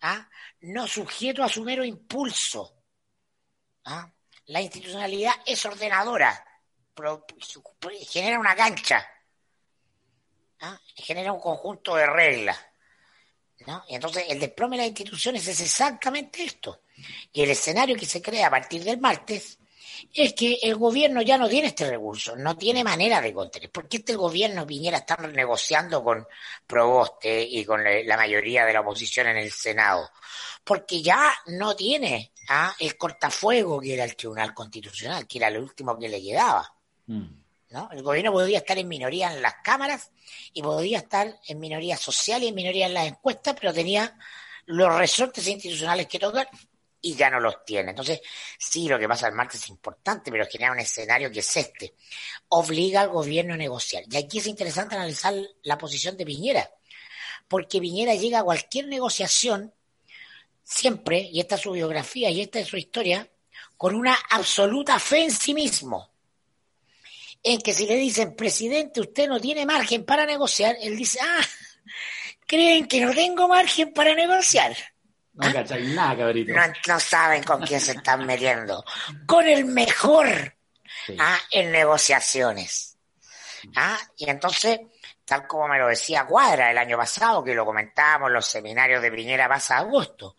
[0.02, 0.28] ¿ah?
[0.62, 2.84] no sujeto a su mero impulso.
[3.86, 4.12] ¿ah?
[4.48, 6.46] La institucionalidad es ordenadora,
[8.10, 9.08] genera una cancha,
[10.60, 10.80] ¿ah?
[10.96, 12.60] genera un conjunto de reglas.
[13.88, 16.82] Y entonces el desplome de las instituciones es exactamente esto.
[17.32, 19.60] Y el escenario que se crea a partir del martes
[20.14, 23.70] es que el gobierno ya no tiene este recurso, no tiene manera de contener.
[23.72, 26.28] porque este gobierno Piñera está negociando con
[26.66, 30.10] Proboste y con la mayoría de la oposición en el Senado?
[30.64, 32.74] Porque ya no tiene ¿ah?
[32.80, 36.74] el cortafuego que era el Tribunal Constitucional, que era lo último que le quedaba.
[37.08, 37.42] Mm.
[37.72, 37.90] ¿no?
[37.92, 40.12] El gobierno podía estar en minoría en las cámaras
[40.54, 44.18] y podía estar en minoría social y en minoría en las encuestas, pero tenía
[44.66, 46.48] los resortes institucionales que tocar
[47.02, 47.90] y ya no los tiene.
[47.90, 48.22] Entonces,
[48.58, 51.96] sí, lo que pasa el martes es importante, pero genera un escenario que es este.
[52.50, 54.04] Obliga al gobierno a negociar.
[54.10, 55.34] Y aquí es interesante analizar
[55.64, 56.70] la posición de Piñera,
[57.48, 59.74] porque Piñera llega a cualquier negociación
[60.64, 63.30] siempre, y esta es su biografía y esta es su historia,
[63.76, 66.10] con una absoluta fe en sí mismo.
[67.44, 71.42] En que si le dicen, presidente, usted no tiene margen para negociar, él dice, ah,
[72.46, 74.76] creen que no tengo margen para negociar.
[75.42, 76.54] No nada, cabrito.
[76.88, 78.84] No, saben con quién se están metiendo.
[79.26, 80.56] Con el mejor
[81.18, 81.40] ¿ah?
[81.50, 82.98] en negociaciones.
[83.76, 83.98] ¿Ah?
[84.18, 84.80] Y entonces,
[85.26, 89.02] tal como me lo decía Cuadra el año pasado, que lo comentábamos en los seminarios
[89.02, 90.36] de Piñera pasa agosto,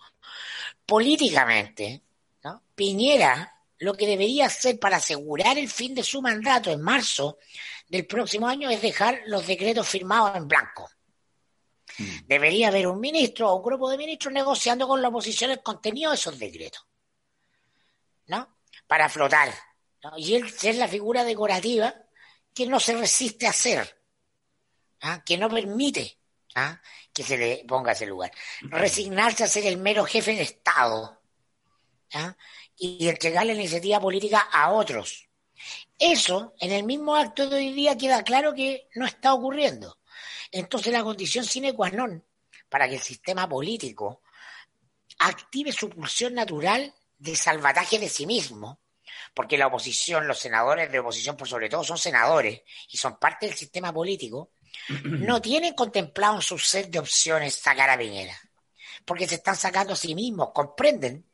[0.87, 2.03] políticamente,
[2.45, 2.63] ¿no?
[2.75, 7.39] Piñera lo que debería hacer para asegurar el fin de su mandato en marzo
[7.89, 10.89] del próximo año es dejar los decretos firmados en blanco.
[11.99, 12.27] Mm.
[12.27, 16.11] Debería haber un ministro o un grupo de ministros negociando con la oposición el contenido
[16.11, 16.87] de esos decretos.
[18.27, 18.57] ¿No?
[18.87, 19.53] Para flotar.
[20.17, 21.95] Y él ser la figura decorativa
[22.55, 24.03] que no se resiste a hacer.
[25.01, 25.23] ¿ah?
[25.25, 26.19] Que no permite
[26.55, 26.81] ¿ah?
[27.13, 28.33] que se le ponga ese lugar.
[28.63, 31.21] Resignarse a ser el mero jefe de Estado.
[32.15, 32.37] ¿ah?
[32.77, 35.29] Y entregar la iniciativa política a otros.
[35.99, 39.99] Eso, en el mismo acto de hoy día, queda claro que no está ocurriendo.
[40.53, 42.21] Entonces la condición sine qua non
[42.69, 44.21] para que el sistema político
[45.19, 48.81] active su pulsión natural de salvataje de sí mismo,
[49.35, 53.47] porque la oposición, los senadores de oposición por sobre todo son senadores y son parte
[53.47, 54.53] del sistema político,
[55.05, 58.39] no tienen contemplado en su set de opciones sacar a Piñera,
[59.05, 61.25] porque se están sacando a sí mismos, comprenden,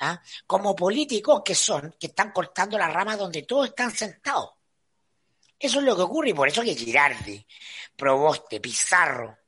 [0.00, 0.22] ¿ah?
[0.46, 4.50] como políticos que son, que están cortando la rama donde todos están sentados.
[5.62, 7.46] Eso es lo que ocurre y por eso que Girardi,
[7.94, 9.38] Proboste, Pizarro,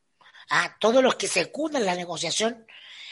[0.51, 0.77] ¿ah?
[0.79, 2.65] todos los que secundan la negociación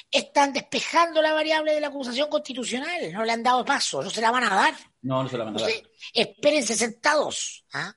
[0.08, 4.20] están despejando la variable de la acusación constitucional, no le han dado paso, no se
[4.20, 4.74] la van a dar.
[5.00, 5.70] No, no se la van a dar.
[6.14, 7.92] espérense sentados ¿ah?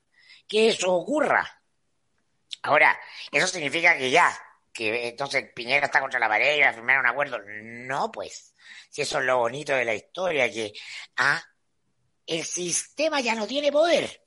[0.48, 1.62] que eso ocurra.
[2.64, 3.00] Ahora,
[3.32, 4.36] eso significa que ya,
[4.74, 7.38] que entonces Piñera está contra la pared y va a firmar un acuerdo.
[7.48, 8.56] No, pues,
[8.90, 10.74] si eso es lo bonito de la historia, que
[11.18, 11.40] ¿ah?
[12.26, 14.25] el sistema ya no tiene poder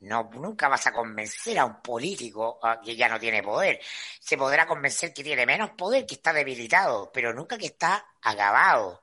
[0.00, 3.80] no, nunca vas a convencer a un político que ya no tiene poder.
[4.18, 9.02] Se podrá convencer que tiene menos poder, que está debilitado, pero nunca que está agavado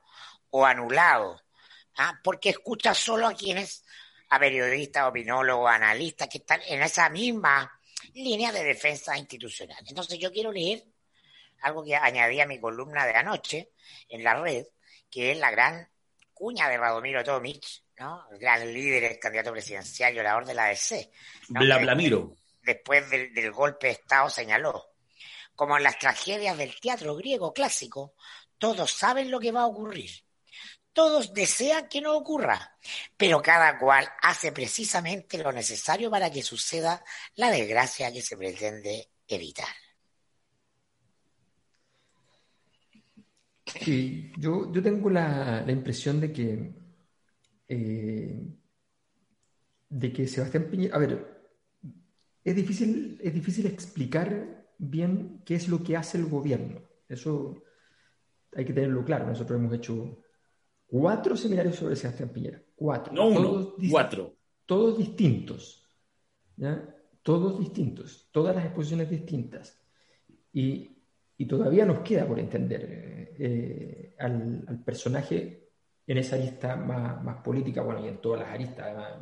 [0.50, 1.40] o anulado.
[1.96, 2.18] ¿ah?
[2.22, 3.84] Porque escucha solo a quienes,
[4.28, 7.80] a periodistas, opinólogos, analistas, que están en esa misma
[8.14, 9.84] línea de defensa institucional.
[9.86, 10.84] Entonces yo quiero leer
[11.60, 13.70] algo que añadí a mi columna de anoche
[14.08, 14.66] en la red,
[15.08, 15.88] que es la gran
[16.34, 17.64] cuña de Radomiro Tomic,
[18.30, 21.10] el gran líder, el candidato presidencial y orador de la ADC.
[21.48, 22.36] Blamiro.
[22.62, 24.92] Después del, golpe de Estado señaló,
[25.54, 28.14] como en las tragedias del teatro griego clásico,
[28.58, 30.10] todos saben lo que va a ocurrir.
[30.92, 32.76] Todos desean que no ocurra,
[33.16, 37.02] pero cada cual hace precisamente lo necesario para que suceda
[37.36, 39.68] la desgracia que se pretende evitar.
[43.80, 46.87] Sí, yo, yo tengo la impresión de que
[47.68, 48.46] eh,
[49.90, 51.38] de que Sebastián Piñera, a ver,
[52.44, 56.80] es difícil, es difícil explicar bien qué es lo que hace el gobierno.
[57.08, 57.62] Eso
[58.54, 59.26] hay que tenerlo claro.
[59.26, 60.22] Nosotros hemos hecho
[60.86, 62.62] cuatro seminarios sobre Sebastián Piñera.
[62.74, 63.12] Cuatro.
[63.12, 64.34] No uno, cuatro.
[64.64, 65.84] Todos distintos.
[67.22, 68.28] Todos distintos.
[68.32, 69.78] Todas las exposiciones distintas.
[70.52, 70.94] Y,
[71.46, 75.67] todavía nos queda por entender eh, al, al personaje
[76.08, 79.20] en esa arista más, política, bueno, y en todas las aristas,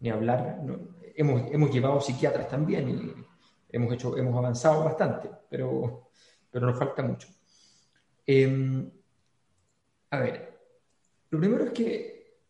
[0.00, 0.60] ni hablar,
[1.14, 3.14] hemos, hemos llevado psiquiatras también y
[3.68, 6.10] hemos, hecho, hemos avanzado bastante, pero,
[6.50, 7.28] pero nos falta mucho.
[8.26, 8.90] Em,
[10.10, 10.58] a ver,
[11.30, 12.40] lo primero es que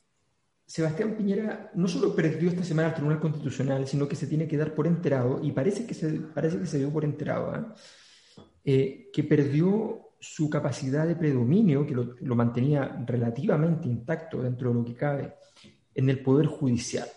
[0.65, 4.57] Sebastián Piñera no solo perdió esta semana al Tribunal Constitucional, sino que se tiene que
[4.57, 7.65] dar por enterado, y parece que se, parece que se dio por enterado, ¿eh?
[8.65, 14.85] Eh, que perdió su capacidad de predominio, que lo, mantenía relativamente intacto dentro de lo
[14.85, 15.35] que cabe,
[15.95, 17.09] en el Poder Judicial.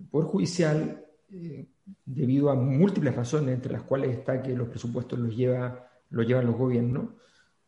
[0.00, 1.66] El Poder Judicial, eh,
[2.04, 6.46] debido a múltiples razones, entre las cuales está que los presupuestos los, lleva, los llevan
[6.46, 7.10] los gobiernos,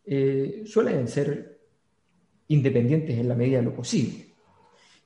[0.04, 1.60] eh, suelen ser
[2.48, 4.34] independientes en la medida de lo posible.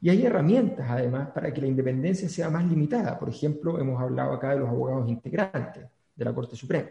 [0.01, 3.19] Y hay herramientas, además, para que la independencia sea más limitada.
[3.19, 5.85] Por ejemplo, hemos hablado acá de los abogados integrantes
[6.17, 6.89] de la Corte Suprema.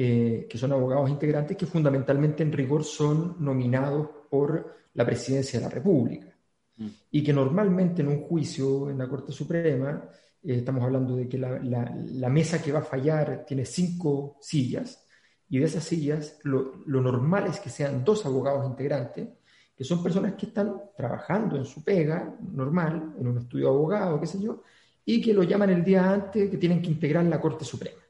[0.00, 5.64] Eh, que son abogados integrantes que fundamentalmente en rigor son nominados por la presidencia de
[5.64, 6.32] la República.
[6.76, 6.86] Mm.
[7.10, 10.08] Y que normalmente en un juicio en la Corte Suprema,
[10.44, 15.04] eh, estamos hablando de que la, mesa que va a fallar tiene cinco sillas,
[15.48, 19.26] Y de esas sillas, lo, normal es que sean dos abogados integrantes,
[19.76, 24.20] que son personas que están trabajando en su pega normal, en un estudio de abogado,
[24.20, 24.62] qué sé yo,
[25.04, 28.07] y que lo llaman el día antes, que tienen que integrar la Corte Suprema.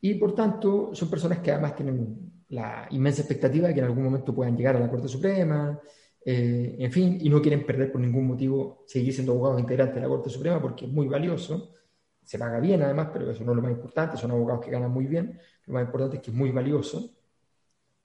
[0.00, 4.04] Y por tanto, son personas que además tienen la inmensa expectativa de que en algún
[4.04, 5.78] momento puedan llegar a la Corte Suprema,
[6.24, 10.00] eh, en fin, y no quieren perder por ningún motivo seguir siendo abogados integrantes de
[10.02, 11.72] la Corte Suprema porque es muy valioso,
[12.22, 14.90] se paga bien además, pero eso no es lo más importante, son abogados que ganan
[14.90, 17.10] muy bien, lo más importante es que es muy valioso.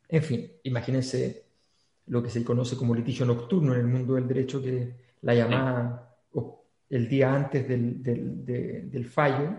[0.08, 1.46] En fin, imagínense
[2.08, 6.06] lo que se conoce como litigio nocturno en el mundo del derecho, que la llamada
[6.90, 9.56] el día antes del, del, fallo,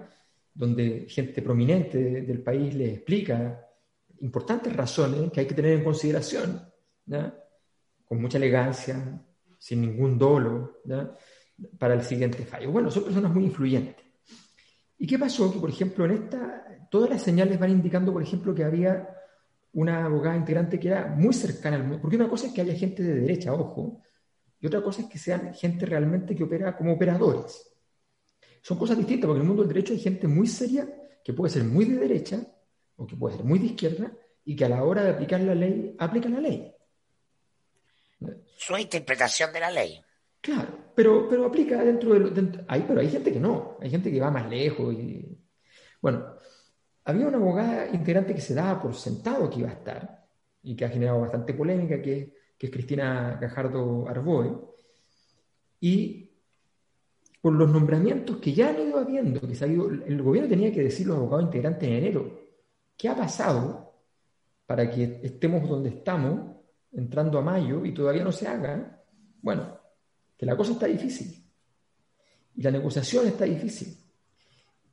[0.56, 3.62] donde gente prominente del país le explica
[4.20, 6.62] importantes razones que hay que tener en consideración.
[8.04, 9.20] con mucha elegancia,
[9.58, 10.80] sin ningún dolo,
[11.78, 12.70] para el siguiente fallo.
[12.70, 13.96] Bueno, son personas muy influyentes.
[14.98, 15.52] ¿Y qué pasó?
[15.52, 19.08] Que, por ejemplo, en esta, todas las señales van indicando, por ejemplo, que había
[19.72, 22.00] una abogada integrante que era muy cercana al mundo.
[22.00, 24.00] Porque una cosa es que haya gente de derecha, ojo,
[24.60, 27.75] y otra cosa es que sean gente realmente que opera como operadores.
[28.66, 31.52] Son cosas distintas, porque en el mundo del derecho hay gente muy seria que puede
[31.52, 32.44] ser muy de derecha
[32.96, 34.12] o que puede ser muy de izquierda
[34.44, 36.74] y que a la hora de aplicar la ley, aplica la ley
[38.56, 40.02] su interpretación de la ley.
[40.40, 44.20] Claro, pero, pero aplica dentro de, hay, pero hay gente que no, hay gente que
[44.20, 44.92] va más lejos.
[44.94, 45.38] Y,
[46.02, 46.34] bueno,
[47.04, 50.26] había una abogada integrante que se daba por sentado que iba a estar
[50.64, 54.74] y que ha generado bastante polémica, que, que es Cristina Gajardo Arboe,
[55.78, 56.25] y
[57.46, 60.72] por los nombramientos que ya han ido habiendo, que se ha ido, el gobierno tenía
[60.72, 62.40] que decir los abogados integrantes en enero,
[62.96, 63.94] ¿qué ha pasado
[64.66, 66.56] para que estemos donde estamos
[66.90, 69.00] entrando a mayo y todavía no se haga,
[69.42, 69.78] bueno,
[70.36, 71.40] que la cosa está difícil.
[72.56, 73.96] Y la negociación está difícil.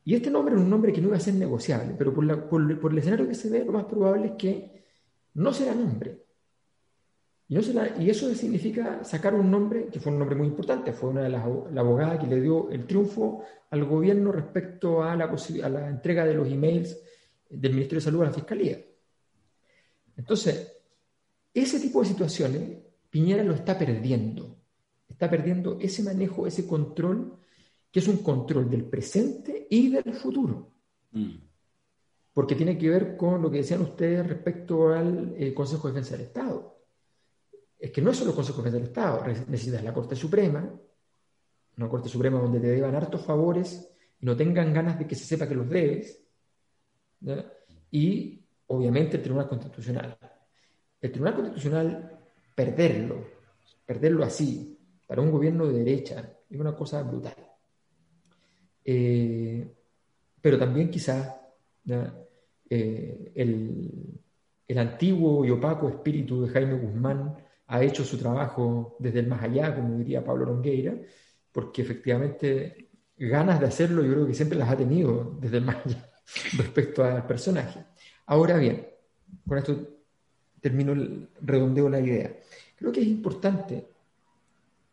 [0.06, 2.92] Y este nombre es un nombre que no iba a ser negociable, pero por, por,
[2.92, 4.86] el escenario que se ve, lo más probable es que
[5.34, 6.23] no será nombre.
[7.48, 7.62] Y, no
[8.00, 11.30] y eso significa sacar un nombre, que fue un nombre muy importante, fue una de
[11.30, 15.90] las la abogada que le dio el triunfo al gobierno respecto a la, a la
[15.90, 16.98] entrega de los emails
[17.50, 18.80] del Ministerio de Salud a la Fiscalía.
[20.16, 20.78] Entonces,
[21.54, 22.78] ese tipo de situaciones,
[23.10, 24.58] Piñera lo está perdiendo.
[25.08, 27.38] Está perdiendo ese manejo, ese control,
[27.92, 30.72] que es un control del presente y del futuro.
[31.12, 31.36] Mm.
[32.34, 36.18] Porque tiene que ver con lo que decían ustedes respecto al eh, Consejo de Defensa
[36.18, 36.73] del Estado.
[37.84, 40.74] Es que no es solo Defensa del Estado, necesitas la Corte Suprema,
[41.78, 43.92] una Corte Suprema donde te deban hartos favores
[44.22, 46.24] y no tengan ganas de que se sepa que los debes,
[47.92, 50.18] y obviamente el Tribunal Constitucional.
[51.02, 52.20] El Tribunal Constitucional,
[52.56, 53.18] perderlo,
[53.86, 57.36] perderlo así, para un gobierno de derecha, es una cosa brutal.
[58.86, 59.76] Eh,
[60.40, 61.38] pero también quizá
[62.70, 64.22] eh, el,
[64.70, 67.43] el, antiguo y opaco espíritu de Jaime Guzmán
[67.74, 70.96] ha hecho su trabajo desde el más allá, como diría Pablo Longueira,
[71.52, 75.78] porque efectivamente ganas de hacerlo yo creo que siempre las ha tenido desde el más
[75.84, 76.08] allá
[76.58, 77.84] respecto al personaje.
[78.28, 78.88] Ahora bien,
[79.48, 79.88] con esto
[80.62, 80.94] termino,
[81.42, 82.38] redondeo la idea.
[82.76, 83.88] Creo que es importante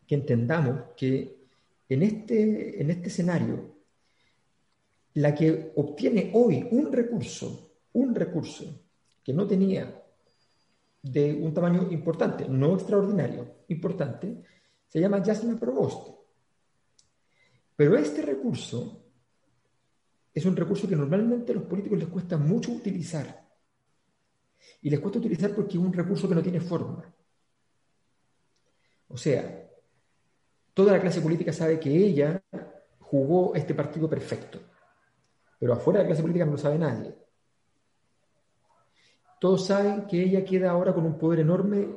[0.07, 1.37] que entendamos que
[1.87, 3.75] en este, en este escenario,
[5.15, 8.81] la que obtiene hoy un recurso, un recurso
[9.23, 10.03] que no tenía
[11.03, 14.43] de un tamaño importante, no extraordinario, importante,
[14.87, 16.09] se llama Jasna Provost.
[17.77, 19.07] Pero este recurso
[20.35, 23.49] es un recurso que normalmente a los políticos les cuesta mucho utilizar
[24.83, 27.13] y les cuesta utilizar porque es un recurso que no tiene forma.
[29.09, 29.69] O sea,
[30.75, 32.43] toda la clase política sabe que ella
[33.01, 34.61] jugó este partido perfecto,
[35.59, 37.15] pero afuera de la clase política no lo sabe nadie.
[39.41, 41.89] Todos saben que ella queda ahora con un poder enorme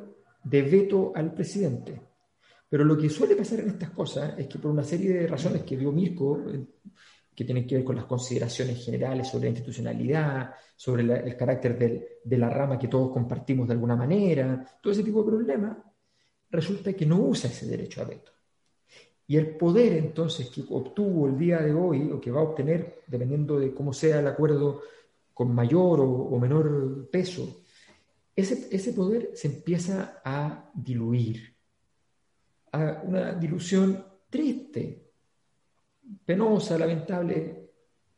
[0.44, 2.02] de veto al presidente.
[2.70, 5.64] Pero lo que suele pasar en estas cosas es que por una serie de razones
[5.64, 6.42] que dio Mirko,
[7.36, 12.38] que tienen que ver con las consideraciones generales sobre la institucionalidad, sobre el carácter de
[12.38, 15.78] la rama que todos compartimos de alguna manera, todo ese tipo de problemas,
[16.50, 18.32] resulta que no usa ese derecho a veto.
[19.28, 23.04] Y el poder entonces que obtuvo el día de hoy, o que va a obtener,
[23.06, 24.82] dependiendo de cómo sea el acuerdo,
[25.34, 27.64] con mayor o, menor peso,
[28.36, 31.54] ese, ese poder se empieza a diluir,
[33.04, 35.12] una dilución triste,
[36.26, 37.70] penosa, lamentable,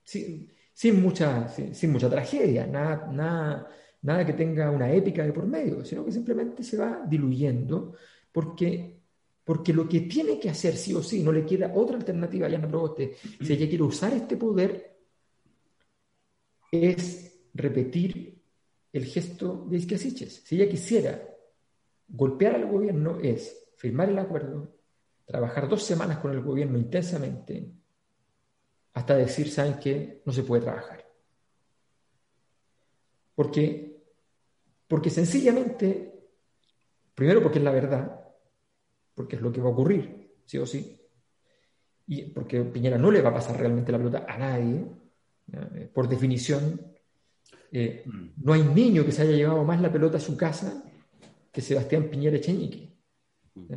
[0.03, 3.69] sin, mucha, sin, mucha tragedia, nada, nada,
[4.01, 7.95] nada que tenga una épica de por medio, sino que simplemente se va diluyendo
[8.31, 9.01] porque,
[9.43, 12.49] porque lo que tiene que hacer sí o sí, no le queda otra alternativa a
[12.49, 14.94] Yana Proboste, si ella quiere usar este poder,
[16.83, 18.41] es repetir
[18.91, 21.21] el gesto de Isquia Si ella quisiera
[22.07, 24.73] golpear al gobierno es firmar el acuerdo,
[25.25, 27.71] trabajar dos semanas con el gobierno intensamente,
[28.93, 30.21] hasta decir, ¿saben qué?
[30.25, 31.05] No se puede trabajar.
[33.35, 34.01] Porque,
[34.87, 36.29] porque sencillamente,
[37.13, 38.25] primero porque es la verdad,
[39.13, 41.01] porque es lo que va a ocurrir, sí o sí,
[42.07, 44.85] y porque Piñera no le va a pasar realmente la pelota a nadie,
[45.93, 46.79] por definición,
[47.71, 48.27] eh, mm.
[48.43, 50.81] no hay niño que se haya llevado más la pelota a su casa
[51.51, 52.89] que Sebastián Piñera Echeñique.
[53.53, 53.73] Mm.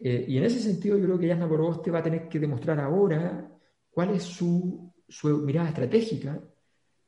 [0.00, 2.78] Eh, y en ese sentido yo creo que Yasna Boroboste va a tener que demostrar
[2.80, 3.50] ahora
[3.90, 6.38] cuál es su, su, mirada estratégica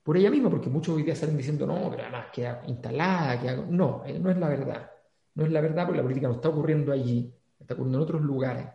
[0.03, 3.55] por ella misma, porque muchos hoy día salen diciendo, no, pero además queda instalada, que
[3.71, 4.91] no, eh, no es la verdad.
[5.35, 8.23] No es la verdad porque la política no está ocurriendo allí, está ocurriendo en otros
[8.23, 8.67] lugares.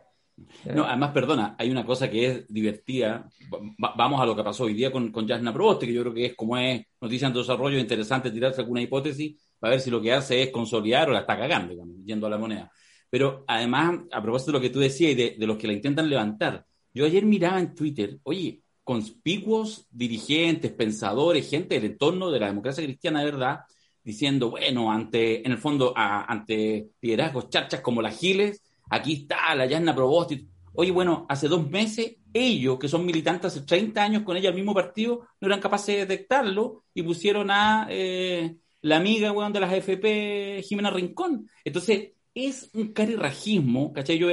[0.73, 3.29] No, además, perdona, hay una cosa que es divertida.
[3.77, 6.25] vamos a lo que pasó hoy día con, con Jasna Proboste, que yo creo que
[6.27, 10.13] es como es noticia en desarrollo, interesante tirarse alguna hipótesis para ver si lo que
[10.13, 11.73] hace es consolidar o la está cagando,
[12.03, 12.71] yendo a la moneda.
[13.11, 16.09] Pero además, a propósito de lo que tú decías y de, los que la intentan
[16.09, 22.47] levantar, yo ayer miraba en Twitter, oye, conspicuos dirigentes, pensadores, gente del entorno de la
[22.47, 23.59] democracia cristiana, ¿verdad?
[24.03, 28.61] Diciendo, bueno, ante, en el fondo, ante liderazgos charchas como las Giles,
[28.91, 30.45] aquí está la Yasna Proboste.
[30.73, 34.55] Oye, bueno, hace dos meses ellos, que son militantes hace 30 años con ella al
[34.55, 39.73] mismo partido, no eran capaces de detectarlo y pusieron a eh, la amiga de las
[39.73, 41.49] AFP, Jimena Rincón.
[41.63, 44.17] Entonces, es un carirrajismo, ¿cachai?
[44.17, 44.27] Yo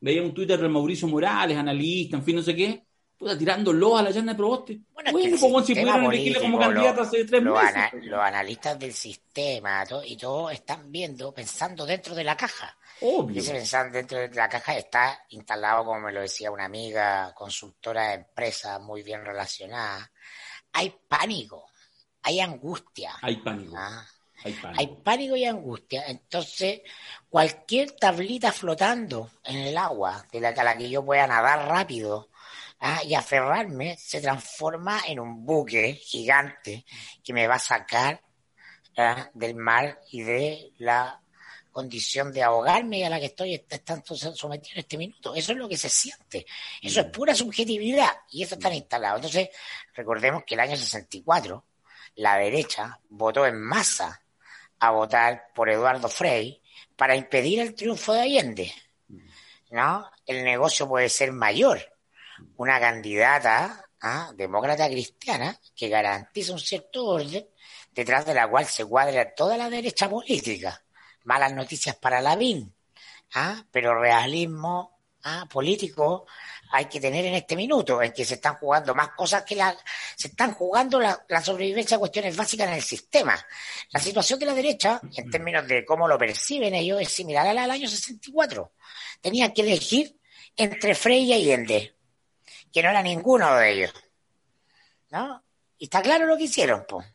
[0.00, 2.86] veía un Twitter de Mauricio Morales, analista, en fin, no sé qué,
[3.16, 4.80] puta, tirándolo a la llana de Proboste.
[4.92, 8.04] Bueno, bueno como si pudieran elegirle como candidato hace tres meses.
[8.04, 12.76] los analistas del sistema y todos están viendo, pensando dentro de la caja.
[13.00, 13.44] Obvio.
[13.44, 18.14] Pensar dentro de la caja está instalado, como me lo decía una amiga, consultora de
[18.14, 20.10] empresa muy bien relacionada.
[20.72, 21.70] Hay pánico,
[22.22, 23.14] hay angustia.
[23.22, 23.74] Hay pánico.
[23.76, 24.06] ¿ah?
[24.44, 24.80] Hay pánico.
[24.80, 26.04] Hay pánico y angustia.
[26.06, 26.80] Entonces,
[27.28, 32.30] cualquier tablita flotando en el agua de la, a la que yo pueda nadar rápido
[32.80, 33.02] ¿ah?
[33.04, 36.84] y aferrarme se transforma en un buque gigante
[37.22, 38.22] que me va a sacar
[38.96, 39.30] ¿ah?
[39.34, 41.20] del mar y de la
[41.76, 45.34] condición de ahogarme a la que estoy tanto sometido en este minuto.
[45.34, 46.46] Eso es lo que se siente.
[46.80, 47.10] Eso es mm.
[47.10, 49.16] pura subjetividad y eso está instalado.
[49.16, 49.50] Entonces,
[49.94, 51.62] recordemos que el año 64
[52.14, 54.22] la derecha votó en masa
[54.78, 56.62] a votar por Eduardo Frei
[56.96, 58.72] para impedir el triunfo de Allende.
[59.70, 60.10] ¿No?
[60.24, 61.78] El negocio puede ser mayor.
[62.56, 64.32] Una candidata ¿ah?
[64.34, 67.46] demócrata cristiana que garantiza un cierto orden
[67.92, 70.82] detrás de la cual se cuadra toda la derecha política
[71.26, 72.72] malas noticias para la BIN,
[73.34, 73.64] ¿ah?
[73.70, 75.46] pero realismo ¿ah?
[75.50, 76.26] político
[76.70, 79.76] hay que tener en este minuto, en que se están jugando más cosas que la,
[80.16, 83.38] se están jugando la, sobrevivencia a cuestiones básicas en el sistema.
[83.90, 87.54] La situación de la derecha, en términos de cómo lo perciben ellos, es similar a
[87.54, 88.72] la del año 64.
[89.20, 90.18] Tenían que elegir
[90.56, 91.96] entre Frey y Allende,
[92.72, 93.92] que no era ninguno de ellos.
[95.10, 95.42] ¿No?
[95.78, 97.06] Y está claro lo que hicieron, pues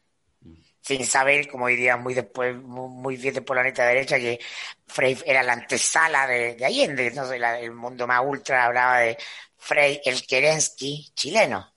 [0.82, 4.40] sin saber, como diría muy después, muy, bien después la neta derecha, que
[4.88, 9.18] Frey era la antesala de, Allende, entonces el mundo más ultra hablaba de
[9.58, 11.74] Frey el Kerensky chileno,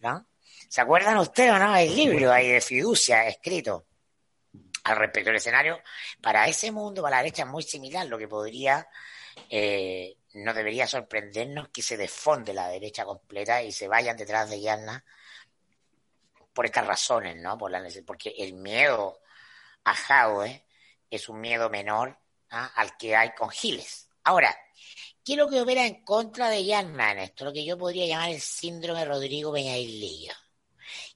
[0.00, 0.26] ¿no?
[0.68, 1.72] ¿Se acuerdan ustedes o no?
[1.72, 3.86] Hay libro ahí de fiducia escrito
[4.82, 5.80] al respecto del escenario.
[6.20, 8.88] Para ese mundo, para la derecha, es muy similar, lo que podría,
[9.48, 14.60] eh, no debería sorprendernos que se desfonde la derecha completa y se vayan detrás de
[14.60, 15.04] Yanna
[16.54, 17.58] por estas razones, ¿no?
[17.58, 19.20] Por la, porque el miedo
[19.84, 20.64] a Jadwe
[21.10, 22.18] es un miedo menor
[22.50, 22.72] ¿ah?
[22.76, 24.08] al que hay con Giles.
[24.22, 24.56] Ahora,
[25.24, 27.44] ¿qué es lo que opera en contra de Yanna en esto?
[27.44, 30.34] Lo que yo podría llamar el síndrome Rodrigo Peñaililla.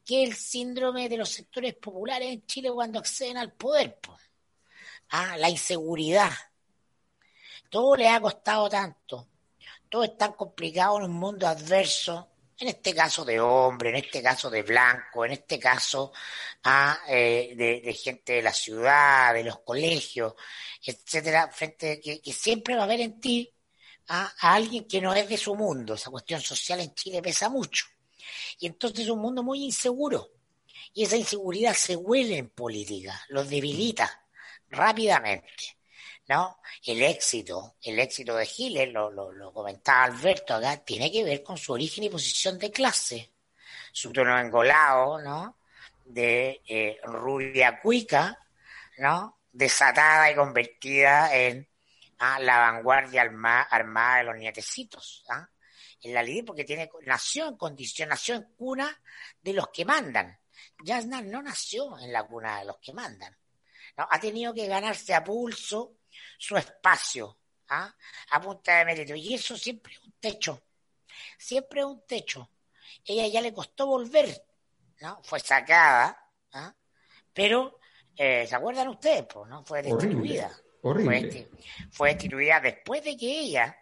[0.05, 3.99] ¿Qué es el síndrome de los sectores populares en Chile cuando acceden al poder?
[5.11, 5.36] ¿Ah?
[5.36, 6.32] La inseguridad.
[7.70, 9.28] Todo le ha costado tanto.
[9.89, 12.28] Todo es tan complicado en un mundo adverso
[12.61, 16.12] en este caso de hombre, en este caso de blanco, en este caso
[16.64, 20.34] ah, eh, de, gente de la ciudad, de los colegios,
[20.84, 23.52] etcétera, frente que, que siempre va a haber en ti
[24.09, 25.94] a, alguien que no es de su mundo.
[25.94, 27.86] Esa cuestión social en Chile pesa mucho.
[28.59, 30.30] Y entonces es un mundo muy inseguro.
[30.94, 34.26] Y esa inseguridad se huele en política, los debilita
[34.70, 35.78] rápidamente.
[36.29, 36.61] ¿No?
[36.85, 41.57] El éxito, el éxito de Giles, lo, lo, comentaba Alberto acá, tiene que ver con
[41.57, 43.33] su origen y posición de clase.
[43.93, 45.57] Su tono engolado, ¿no?
[46.05, 48.39] De eh, rubia cuica,
[48.99, 49.39] ¿no?
[49.51, 51.66] Desatada y convertida en
[52.18, 52.39] ¿ah?
[52.41, 55.49] la vanguardia armada de los nietecitos, ¿ah?
[56.03, 59.01] En la ley porque tiene, nació en condición, nació en cuna
[59.43, 60.39] de los que mandan.
[60.85, 63.37] Yasna no nació en la cuna de los que mandan.
[63.97, 64.07] ¿no?
[64.09, 65.97] Ha tenido que ganarse a pulso
[66.39, 67.36] su espacio,
[67.68, 67.95] ¿ah?
[68.30, 69.14] a punta de mérito.
[69.14, 70.62] Y eso siempre es un techo.
[71.36, 72.49] Siempre es un techo.
[73.05, 74.45] Ella ya le costó volver,
[75.01, 75.20] ¿no?
[75.24, 76.16] Fue sacada,
[76.53, 76.74] ¿ah?
[77.34, 77.80] pero
[78.16, 79.26] eh, ¿se acuerdan ustedes?
[79.26, 79.64] Pues, ¿no?
[79.64, 80.51] Fue destituida.
[80.82, 81.49] Horrible.
[81.91, 83.76] Fue, destituida después de que ella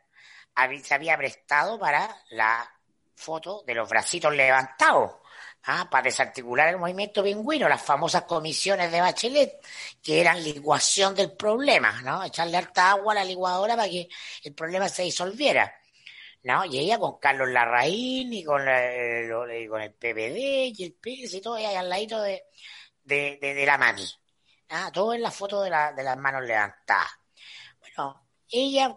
[0.83, 2.69] se había prestado para la
[3.15, 5.17] foto de los bracitos levantados.
[5.67, 5.89] ¿Ah?
[5.91, 9.61] para desarticular el movimiento pingüino, las famosas comisiones de Bachelet,
[10.03, 12.25] que eran licuación del problema, ¿no?
[12.25, 14.09] Echarle harta agua a la licuadora para que
[14.45, 15.73] el problema se disolviera.
[16.43, 16.65] ¿no?
[16.65, 21.57] Y ella con Carlos Larraín y con, con el PPD y el PS y todo,
[21.57, 22.45] ahí al ladito de,
[23.03, 24.05] de, de, la mami.
[24.71, 24.91] ¿ah?
[24.93, 27.11] Todo en la foto de, la, de las manos levantadas.
[27.81, 28.97] Bueno, ella,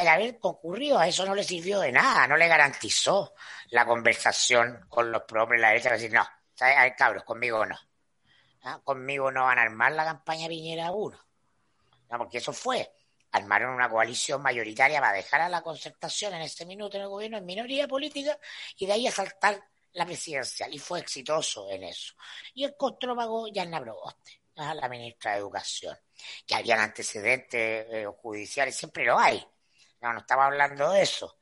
[0.00, 3.32] el haber concurrido a eso no le sirvió de nada, no le garantizó
[3.70, 6.92] la conversación con los propios la derecha, decir, no, ¿sabes?
[6.96, 7.78] cabros, conmigo no.
[8.62, 8.80] ¿Ah?
[8.82, 11.18] Conmigo no van a armar la campaña Piñera 1.
[12.10, 12.18] ¿No?
[12.18, 12.90] Porque eso fue.
[13.32, 17.38] Armaron una coalición mayoritaria para dejar a la concertación en este minuto en el gobierno
[17.38, 18.38] en minoría política
[18.76, 19.62] y de ahí a saltar
[19.92, 20.74] la presidencial.
[20.74, 22.14] Y fue exitoso en eso.
[22.54, 23.82] Y el costo lo pagó Yanna
[24.56, 25.96] la ministra de Educación
[26.46, 29.44] que habían antecedentes eh, judiciales, siempre lo hay.
[30.00, 31.38] No, no estamos hablando de eso,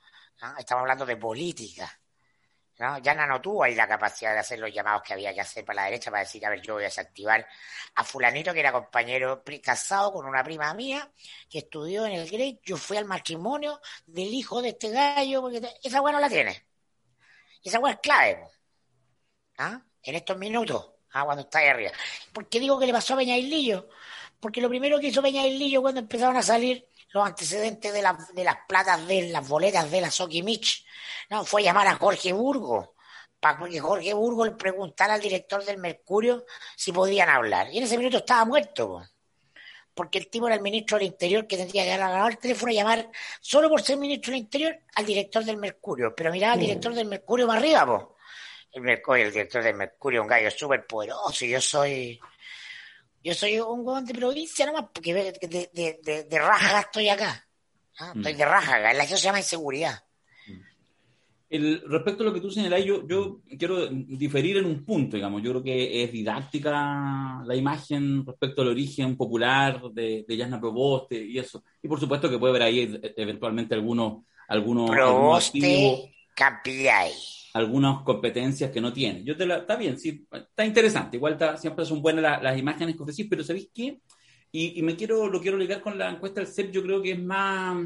[0.59, 2.01] estamos hablando de política.
[2.79, 2.99] ¿No?
[2.99, 5.83] Yana no tuvo ahí la capacidad de hacer los llamados que había que hacer para
[5.83, 7.47] la derecha para decir, a ver, yo voy a desactivar
[7.95, 11.11] a fulanito que era compañero casado con una prima mía
[11.49, 15.63] que estudió en el Great, yo fui al matrimonio del hijo de este gallo, porque
[15.83, 16.67] esa weá no la tiene.
[17.63, 18.49] Esa weá es clave,
[19.59, 19.81] ¿ah?
[20.03, 21.25] En estos minutos, ¿ah?
[21.25, 21.93] cuando está ahí arriba.
[22.33, 23.89] ¿Por qué digo que le pasó a Peña Islillo?
[24.41, 28.03] porque lo primero que hizo Peña Lillo cuando empezaron a salir los antecedentes de,
[28.35, 30.85] de las platas de las boletas de la Sokimich,
[31.31, 32.95] no, fue llamar a Jorge Burgo,
[33.41, 36.45] para que Jorge Burgo le preguntara al director del Mercurio
[36.77, 37.69] si podían hablar.
[37.73, 39.03] Y en ese minuto estaba muerto,
[39.95, 42.75] porque el tipo era el ministro del Interior que tendría que agarrar el teléfono y
[42.75, 46.15] llamar, solo por ser ministro del Interior, al director del Mercurio.
[46.15, 48.17] Pero miraba al director del Mercurio para arriba, po.
[48.73, 52.21] El, Mercurio, el director del Mercurio, un gallo súper poderoso, y yo soy
[53.27, 55.33] yo soy un huevón de provincia nomás, porque de,
[55.73, 57.45] de, de, de raja estoy acá.
[57.99, 58.13] ¿ah?
[58.15, 58.37] Estoy mm.
[58.37, 59.99] de raja, la eso se llama inseguridad.
[61.51, 65.43] El, respecto a lo que tú señalás, yo, yo quiero diferir en un punto, digamos.
[65.43, 71.25] Yo creo que es didáctica la imagen respecto al origen popular de, de Yasna Proboste
[71.25, 71.65] y eso.
[71.83, 74.23] Y por supuesto que puede haber ahí eventualmente algunos.
[74.47, 76.15] algunos Proboste
[77.57, 79.25] algunas competencias que no tiene.
[79.25, 81.17] Yo te la, está bien, sí, está interesante.
[81.17, 84.01] Igual siempre son buenas las imágenes que ofrecís, pero ¿sabéis qué?
[84.53, 87.23] Y, me quiero, lo quiero ligar con la encuesta del CEP, yo creo que es
[87.23, 87.77] más,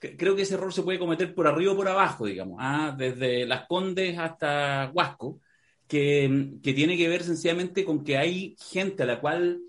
[0.00, 2.94] creo que ese error se puede cometer por arriba o por abajo, digamos, ¿ah?
[2.98, 5.40] desde Las Condes hasta Huasco,
[5.86, 9.60] que, que tiene que ver sencillamente con que hay gente a la cual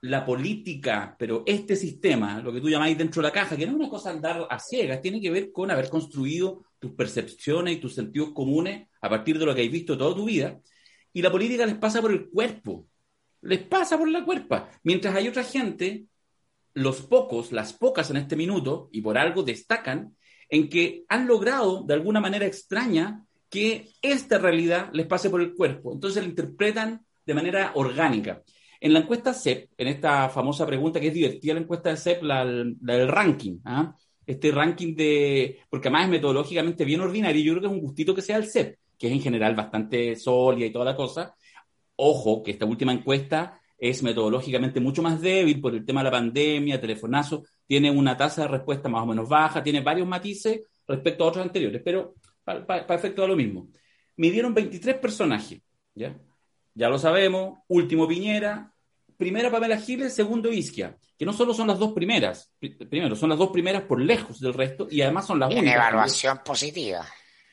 [0.00, 3.72] la política, pero este sistema, lo que tú llamáis dentro de la caja, que no
[3.72, 7.80] es una cosa andar a ciegas, tiene que ver con haber construido tus percepciones y
[7.80, 10.60] tus sentidos comunes a partir de lo que has visto toda tu vida.
[11.12, 12.86] Y la política les pasa por el cuerpo,
[13.42, 14.70] les pasa por la cuerpa.
[14.82, 16.06] Mientras hay otra gente,
[16.74, 20.16] los pocos, las pocas en este minuto, y por algo destacan,
[20.48, 25.54] en que han logrado de alguna manera extraña que esta realidad les pase por el
[25.54, 25.92] cuerpo.
[25.92, 28.42] Entonces la interpretan de manera orgánica.
[28.80, 32.22] En la encuesta CEP, en esta famosa pregunta que es divertida, la encuesta de CEP,
[32.22, 33.94] la, del ranking, ¿ah?
[34.28, 37.80] Este ranking de, porque además es metodológicamente bien ordinario, y yo creo que es un
[37.80, 41.34] gustito que sea el CEP, que es en general bastante sólida y toda la cosa.
[41.96, 46.10] Ojo, que esta última encuesta es metodológicamente mucho más débil por el tema de la
[46.10, 51.24] pandemia, telefonazo, tiene una tasa de respuesta más o menos baja, tiene varios matices respecto
[51.24, 52.14] a otros anteriores, pero
[52.44, 53.68] para efecto de lo mismo.
[54.16, 55.62] Midieron 23 personajes,
[55.94, 56.14] ¿ya?
[56.74, 58.74] Ya lo sabemos, último Piñera,
[59.18, 62.50] primera Pamela Giles, segundo Isquia, que no solo son las dos primeras,
[62.88, 65.74] primero, son las dos primeras por lejos del resto y además son las únicas.
[65.74, 67.06] En evaluación positiva.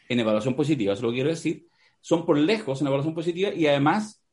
[0.07, 1.67] En evaluación positiva, eso lo quiero decir.
[1.99, 4.23] Son por lejos en evaluación positiva y además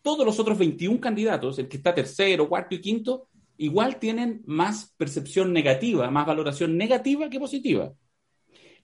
[0.00, 4.94] todos los otros 21 candidatos, el que está tercero, cuarto y quinto, igual tienen más
[4.96, 7.92] percepción negativa, más valoración negativa que positiva.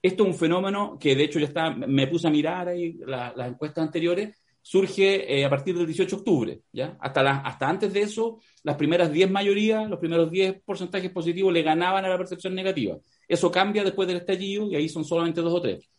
[0.01, 3.47] Esto es un fenómeno que de hecho ya está, me puse a mirar ahí las
[3.47, 4.37] encuestas anteriores
[4.67, 6.61] surge eh, a partir del 18 de octubre.
[6.73, 6.97] ¿ya?
[6.99, 11.61] Hasta, hasta antes de eso, las primeras 10 mayorías, los primeros 10 porcentajes positivos le
[11.61, 12.97] ganaban a la percepción negativa.
[13.29, 15.89] Eso cambia después del estallido y ahí son solamente dos o tres.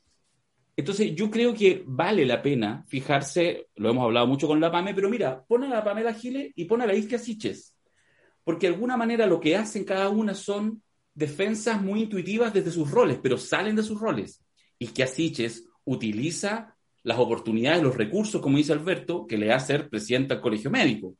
[0.76, 4.92] Entonces, yo creo que vale la pena fijarse, lo hemos hablado mucho con la PAME,
[4.92, 7.74] pero mira, pone a la Pamela Giles y pone a la Isquia Siches,
[8.44, 10.82] porque de alguna manera lo que hacen cada una son
[11.14, 14.44] defensas muy intuitivas desde sus roles, pero salen de sus roles.
[14.78, 20.34] Isquia Siches utiliza las oportunidades, los recursos, como dice Alberto, que le da ser presidente
[20.34, 21.14] del colegio médico.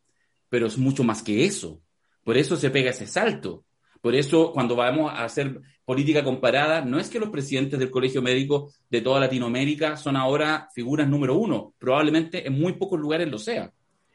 [0.49, 1.81] Pero es mucho más que eso.
[2.25, 3.65] Por eso se pega ese salto.
[4.01, 8.23] Por eso, cuando vamos a hacer política comparada, no es que los presidentes del colegio
[8.23, 11.75] médico de toda Latinoamérica son ahora figuras número uno.
[11.79, 13.73] Probablemente en muy pocos lugares lo sea.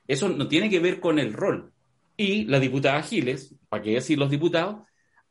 [0.07, 1.73] Eso no tiene que ver con el rol.
[2.15, 4.77] Y la diputada Giles, para qué decir los diputados,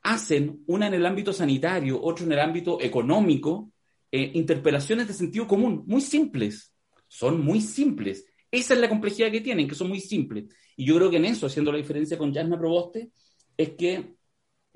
[0.02, 3.70] hacen una en el ámbito sanitario, otra en el ámbito económico,
[4.12, 6.74] eh, interpelaciones de sentido común, muy simples.
[7.08, 8.26] Son muy simples.
[8.50, 10.44] Esa es la complejidad que tienen, que son muy simples.
[10.76, 13.10] Y yo creo que en eso, haciendo la diferencia con Jasna Proboste,
[13.56, 14.14] es que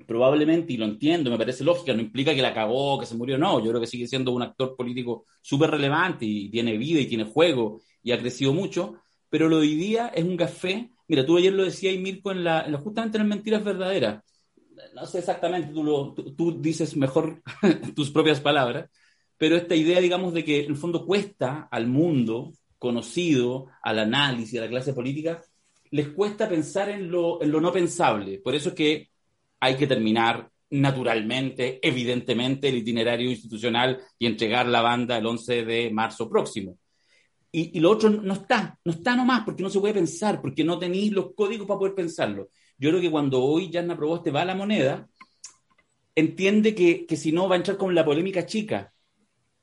[0.05, 3.37] probablemente, y lo entiendo, me parece lógica, no implica que la cagó, que se murió,
[3.37, 7.07] no, yo creo que sigue siendo un actor político súper relevante y tiene vida y
[7.07, 11.25] tiene juego y ha crecido mucho, pero lo de hoy día es un café, mira,
[11.25, 14.23] tú ayer lo decías, Mirko, en la, justamente en las mentiras verdaderas,
[14.93, 17.41] no sé exactamente, tú, lo, tú, dices mejor
[17.95, 18.89] tus propias palabras,
[19.37, 24.59] pero esta idea, digamos, de que en el fondo cuesta al mundo conocido, al análisis,
[24.59, 25.41] a la clase política,
[25.91, 28.39] les cuesta pensar en lo, no pensable.
[28.39, 29.09] Por eso es que
[29.59, 35.91] hay que terminar naturalmente, evidentemente, el itinerario institucional y entregar la banda el 11 de
[35.91, 36.77] marzo próximo.
[37.51, 40.77] Y, lo otro no está, no está nomás, porque no se puede pensar, porque no
[40.77, 42.49] tenéis los códigos para poder pensarlo.
[42.77, 45.07] Yo creo que cuando hoy Yarna Proboste va a la moneda,
[46.13, 48.93] entiende que, que si no va a entrar con la polémica chica,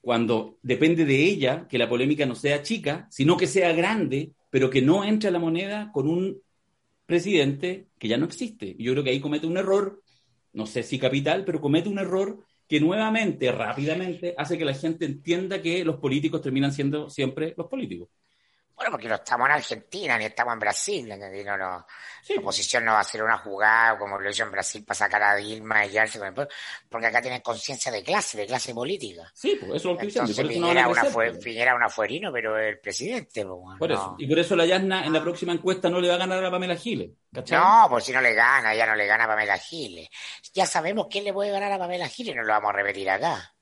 [0.04, 4.68] cuando depende de ella que la polémica no sea chica, sino que sea grande, pero
[4.68, 6.42] que no entre a la moneda con un
[7.06, 8.76] presidente que ya no existe.
[8.78, 10.02] Yo creo que ahí comete un error,
[10.52, 15.06] no sé si capital, pero comete un error que nuevamente, rápidamente, hace que la gente
[15.06, 18.08] entienda que los políticos terminan siendo siempre los políticos.
[18.76, 21.08] Bueno, porque no estamos en Argentina ni estamos en Brasil.
[21.08, 21.86] No, no,
[22.28, 25.22] La oposición no va a hacer una jugada como lo hizo en Brasil para sacar
[25.22, 26.52] a Dilma y quedarse con el pueblo,
[26.88, 29.30] porque acá tienen conciencia de clase, de clase política.
[29.32, 30.46] Sí, pues eso es lo que Entonces.
[30.46, 33.46] Piñera, una fue, Piñera un afuerino, pero el presidente.
[33.46, 34.16] Pues, por eso.
[34.18, 36.50] Y por eso la Yasna en la próxima encuesta no le va a ganar a
[36.50, 37.10] Pamela Giles.
[37.50, 40.08] No, pues si no le gana, ya no le gana a Pamela Giles.
[40.52, 43.54] Ya sabemos quién le puede ganar a Pamela Giles, no lo vamos a repetir acá.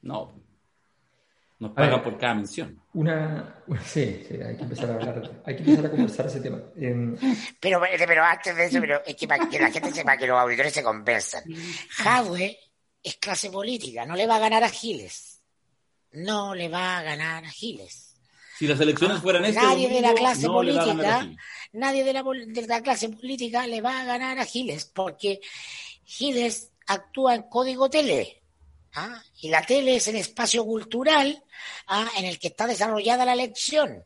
[0.00, 0.32] No,
[1.60, 2.80] nos pagan por cada mención.
[2.94, 6.60] Una, sí, sí, hay que empezar a hablar, hay que empezar a conversar ese tema.
[6.76, 7.16] Em,
[7.58, 10.38] pero, pero antes de eso, pero es que para que la gente sepa que los
[10.38, 11.42] auditores se conversan.
[11.90, 12.58] Jadwe
[13.02, 15.40] es clase política, no le va a ganar a Giles.
[16.12, 18.14] No le va a ganar a Giles.
[18.58, 21.28] Si las elecciones ah, fueran este nadie de la clase política,
[21.72, 25.40] nadie de la, de la clase política le va a ganar a Giles, porque
[26.04, 28.42] Giles actúa en código tele.
[29.04, 29.22] ¿Ah?
[29.40, 31.42] Y la tele es el espacio cultural
[31.86, 32.08] ¿ah?
[32.16, 34.04] en el que está desarrollada la elección.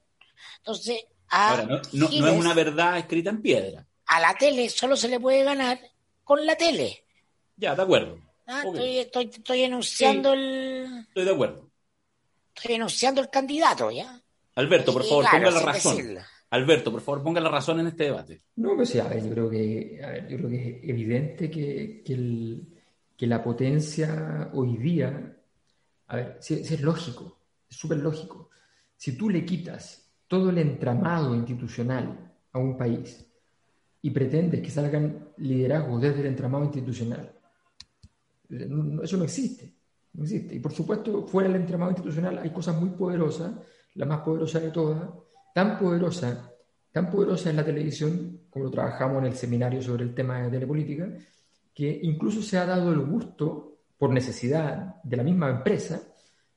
[0.59, 1.05] Entonces,
[1.93, 3.87] no, es una verdad escrita en piedra.
[4.07, 5.79] A la tele solo se le puede ganar
[6.25, 7.05] con la tele.
[7.57, 8.19] Ya, de acuerdo.
[8.47, 8.63] ¿Ah?
[8.67, 11.05] Estoy, estoy, enunciando el.
[11.09, 11.71] Estoy de acuerdo.
[12.55, 14.21] Estoy enunciando el candidato, ¿ya?
[14.55, 16.19] Alberto, por favor, ponga la razón.
[16.51, 18.43] Alberto, por favor, ponga la razón en este debate.
[18.57, 22.13] No, pues sí, a ver, yo creo que, yo creo que es evidente que, que
[22.13, 22.82] el,
[23.17, 25.37] que la potencia hoy día,
[26.09, 27.39] a ver, si, es lógico,
[27.69, 28.51] es súper lógico.
[28.97, 33.25] Si tú le quitas todo el entramado institucional a un país
[34.01, 37.33] y pretendes que salgan liderazgos desde el entramado institucional,
[38.49, 39.73] eso no existe,
[40.15, 40.55] no existe.
[40.55, 43.53] Y por supuesto, fuera del entramado institucional hay cosas muy poderosas,
[43.95, 45.09] la más poderosa de todas,
[45.55, 46.51] tan poderosa,
[46.91, 50.51] tan poderosa en la televisión, como lo trabajamos en el seminario sobre el tema de
[50.51, 51.09] telepolítica,
[51.75, 56.03] que incluso se ha dado el gusto, por necesidad de la misma empresa,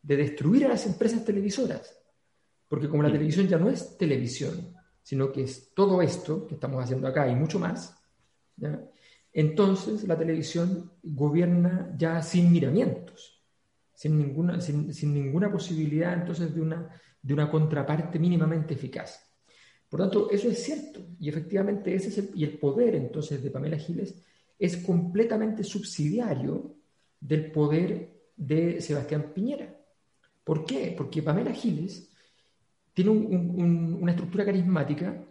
[0.02, 1.96] de destruir a las empresas televisoras.
[2.68, 6.84] Porque como la televisión ya no es televisión, sino que es todo esto que estamos
[6.84, 7.96] haciendo acá y mucho más,
[9.32, 13.44] entonces la televisión gobierna ya sin miramientos,
[13.94, 16.90] sin ninguna, sin, ninguna posibilidad entonces de una,
[17.22, 19.22] de una contraparte mínimamente eficaz.
[19.88, 21.02] Por tanto, eso es cierto.
[21.20, 24.16] Y efectivamente ese es el, y el poder entonces de Pamela Giles
[24.58, 26.76] es completamente subsidiario
[27.20, 29.76] del poder de Sebastián Piñera.
[30.44, 30.94] ¿Por qué?
[30.96, 32.10] Porque Pamela Giles
[32.94, 35.24] tiene una estructura carismática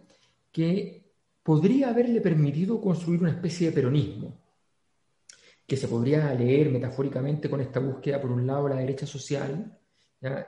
[0.51, 1.03] que
[1.41, 4.37] podría haberle permitido construir una especie de peronismo,
[5.65, 9.77] que se podría leer metafóricamente con esta búsqueda, por un lado, la derecha social,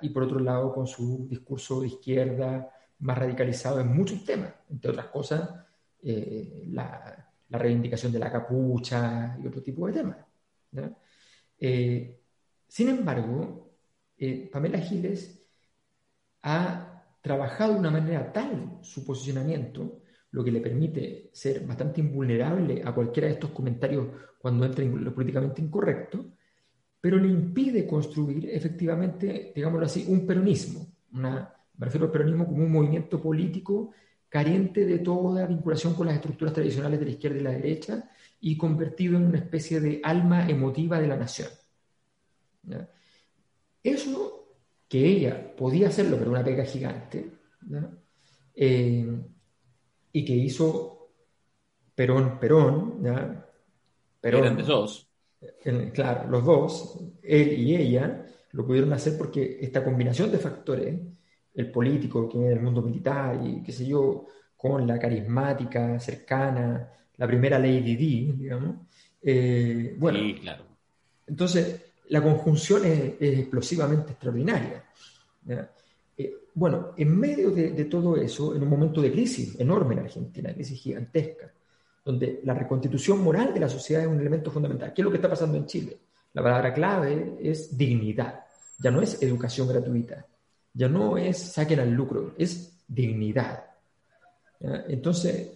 [0.01, 2.69] y por otro lado, con su discurso de izquierda
[2.99, 5.49] más radicalizado en muchos temas, entre otras cosas,
[6.01, 10.18] eh, la, la reivindicación de la capucha y otro tipo de temas.
[11.60, 12.20] Eh,
[12.68, 13.72] sin embargo,
[14.18, 15.41] eh, Pamela Giles
[16.43, 22.82] ha trabajado de una manera tal su posicionamiento, lo que le permite ser bastante invulnerable
[22.84, 24.08] a cualquiera de estos comentarios
[24.39, 26.26] cuando entra en lo políticamente incorrecto,
[27.00, 30.88] pero le impide construir efectivamente, digámoslo así, un peronismo.
[31.14, 33.91] Una, me refiero al peronismo como un movimiento político
[34.30, 38.11] carente de toda vinculación con las estructuras tradicionales de la izquierda y la derecha
[38.41, 41.49] y convertido en una especie de alma emotiva de la nación.
[43.84, 44.47] Eso
[44.88, 47.32] que ella podía hacerlo, pero una pega gigante,
[48.55, 49.21] eh,
[50.13, 51.09] y que hizo
[51.93, 53.45] Perón, Perón, ¿ya?
[54.21, 54.43] Perón.
[54.43, 55.09] Eran de dos.
[55.93, 60.99] claro, los dos, él y ella, lo pudieron hacer porque esta combinación de factores,
[61.58, 66.88] el político que viene del mundo militar y qué sé yo, con la carismática, cercana,
[67.18, 68.76] la primera Lady D, digamos.
[69.22, 70.64] Eh, bueno, sí, claro.
[71.26, 74.84] Entonces, la conjunción es, explosivamente extraordinaria.
[76.16, 80.01] Eh, bueno, en medio de, de, todo eso, en un momento de crisis enorme en
[80.01, 81.51] Argentina, crisis gigantesca,
[82.05, 84.93] donde la reconstitución moral de la sociedad es un elemento fundamental.
[84.93, 85.97] ¿Qué es lo que está pasando en Chile?
[86.34, 88.41] La palabra clave es dignidad.
[88.80, 90.24] Ya no es educación gratuita,
[90.78, 93.65] ya no es saquen al lucro, es dignidad.
[94.59, 95.51] Entonces,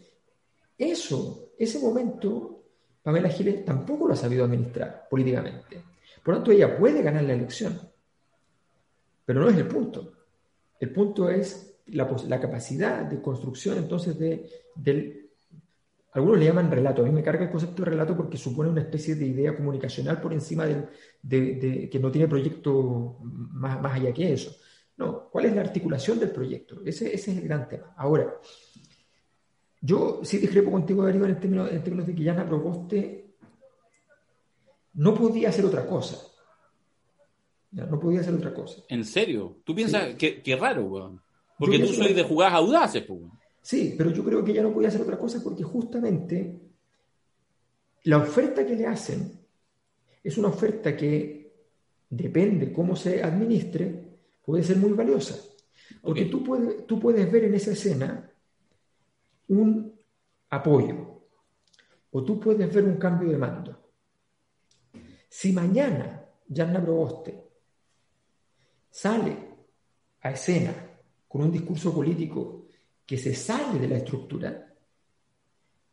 [0.75, 2.63] eso, ese momento,
[3.03, 5.83] Pamela Giles tampoco lo ha sabido administrar políticamente.
[6.23, 7.79] Por lo tanto, ella puede ganar la elección,
[9.23, 10.11] pero no es el punto.
[10.79, 15.29] El punto es la, capacidad de construcción entonces de, del...
[16.13, 18.81] Algunos le llaman relato, a mí me carga el concepto de relato porque supone una
[18.81, 20.89] especie de idea comunicacional por encima de,
[21.21, 24.51] de, que no tiene proyecto más, más allá que eso.
[25.01, 26.79] No, ¿cuál es la articulación del proyecto?
[26.85, 27.91] Ese, ese es el gran tema.
[27.97, 28.35] Ahora,
[29.81, 33.33] yo sí discrepo contigo, Darío, en, términos, en términos de que Yana Proboste
[34.93, 36.19] no podía hacer otra cosa.
[37.71, 38.83] no podía hacer otra cosa.
[38.89, 39.57] ¿En serio?
[39.63, 41.19] ¿Tú piensas que, raro, weón?
[41.57, 43.21] Porque tú soy de jugadas audaces, pues.
[43.59, 46.61] Sí, pero yo creo que ella no podía hacer otra cosa porque justamente
[48.03, 49.31] la oferta que le hacen
[50.23, 51.53] es una oferta que
[52.07, 54.10] depende cómo se administre,
[54.51, 55.41] puede ser muy valiosa.
[56.01, 58.29] Porque tú, puedes, tú puedes ver en esa escena
[59.47, 59.97] un
[60.49, 61.21] apoyo
[62.11, 63.93] o tú puedes ver un cambio de mando.
[65.29, 67.43] Si mañana Yanna Proboste
[68.89, 69.37] sale
[70.19, 70.73] a escena
[71.29, 72.65] con un discurso político
[73.05, 74.75] que se sale de la estructura,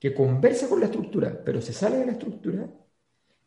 [0.01, 2.69] que conversa con la estructura, pero se sale de la estructura,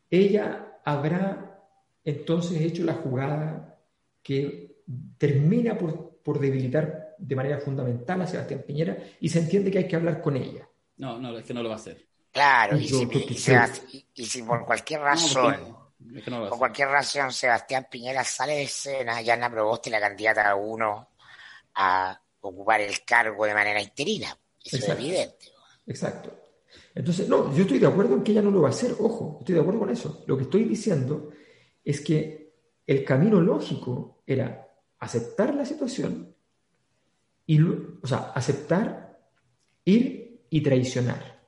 [0.08, 1.68] ella habrá
[2.02, 3.78] entonces hecho la jugada
[4.22, 4.71] que
[5.18, 9.88] termina por, por debilitar de manera fundamental a Sebastián Piñera y se entiende que hay
[9.88, 10.68] que hablar con ella.
[10.96, 12.06] No, no, es que no lo va a hacer.
[12.32, 15.76] Claro, y, si, por cualquier razón,
[16.48, 21.10] por cualquier razón Sebastián Piñera sale de escena, ya Ana Proboste la candidata a uno
[21.74, 24.36] a ocupar el cargo de manera interina.
[24.64, 25.52] Eso es evidente.
[25.86, 26.32] Exacto.
[26.94, 29.38] Entonces, no, yo estoy de acuerdo en que ella no lo va a hacer, ojo,
[29.40, 30.24] estoy de acuerdo con eso.
[30.26, 31.30] Lo que estoy diciendo
[31.84, 32.54] es que
[32.86, 34.71] el camino lógico era
[35.02, 36.32] aceptar la situación
[37.44, 39.18] y, o sea, aceptar,
[39.84, 41.40] ir y traicionar.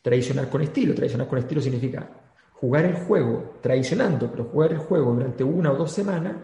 [0.00, 0.94] Traicionar con estilo.
[0.94, 2.08] Traicionar con estilo significa
[2.52, 6.36] jugar el juego traicionando, pero jugar el juego durante una o dos semanas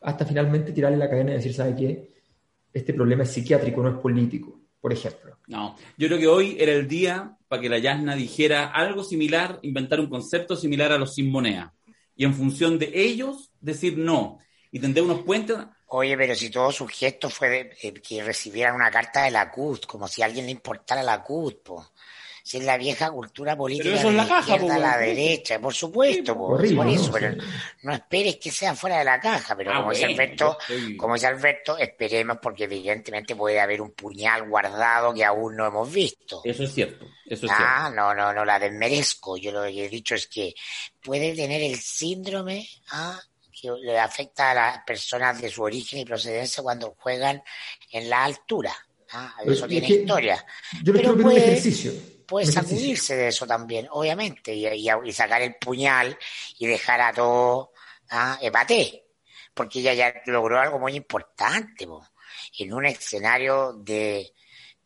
[0.00, 2.14] hasta finalmente tirarle la cadena y decir, ¿sabe qué?
[2.72, 5.36] Este problema es psiquiátrico, no es político, por ejemplo.
[5.48, 9.58] No, yo creo que hoy era el día para que la Yasna dijera algo similar,
[9.60, 11.74] inventar un concepto similar a los sin moneda.
[12.16, 14.38] Y en función de ellos, decir no.
[14.70, 15.56] Y tendré unos puentes
[15.90, 19.86] Oye, pero si todo su gesto fue eh, que recibieran una carta de la CUT,
[19.86, 21.92] como si a alguien le importara la CUT, po.
[22.42, 26.64] Si es la vieja cultura política de la, caja, a la derecha, por supuesto, por
[26.64, 27.34] eso, pero
[27.82, 30.56] no esperes que sea fuera de la caja, pero ah, como dice Alberto,
[30.96, 35.92] como dice Alberto, esperemos porque evidentemente puede haber un puñal guardado que aún no hemos
[35.92, 36.40] visto.
[36.42, 39.36] Eso es cierto, eso es ah, no, no, no la desmerezco.
[39.36, 40.54] Yo lo que he dicho es que
[41.02, 43.20] puede tener el síndrome, ah,
[43.60, 47.42] que le afecta a las personas de su origen y procedencia cuando juegan
[47.90, 48.74] en la altura.
[49.12, 49.34] ¿ah?
[49.44, 50.44] Eso tiene historia.
[50.82, 51.92] Yo Pero puede, ejercicio.
[52.26, 56.16] Puede sacudirse de eso también, obviamente, y, sacar el puñal
[56.58, 57.72] y dejar a todo
[58.10, 58.38] ¿ah?
[59.54, 61.88] porque ella ya logró algo muy importante
[62.58, 64.32] en un escenario de,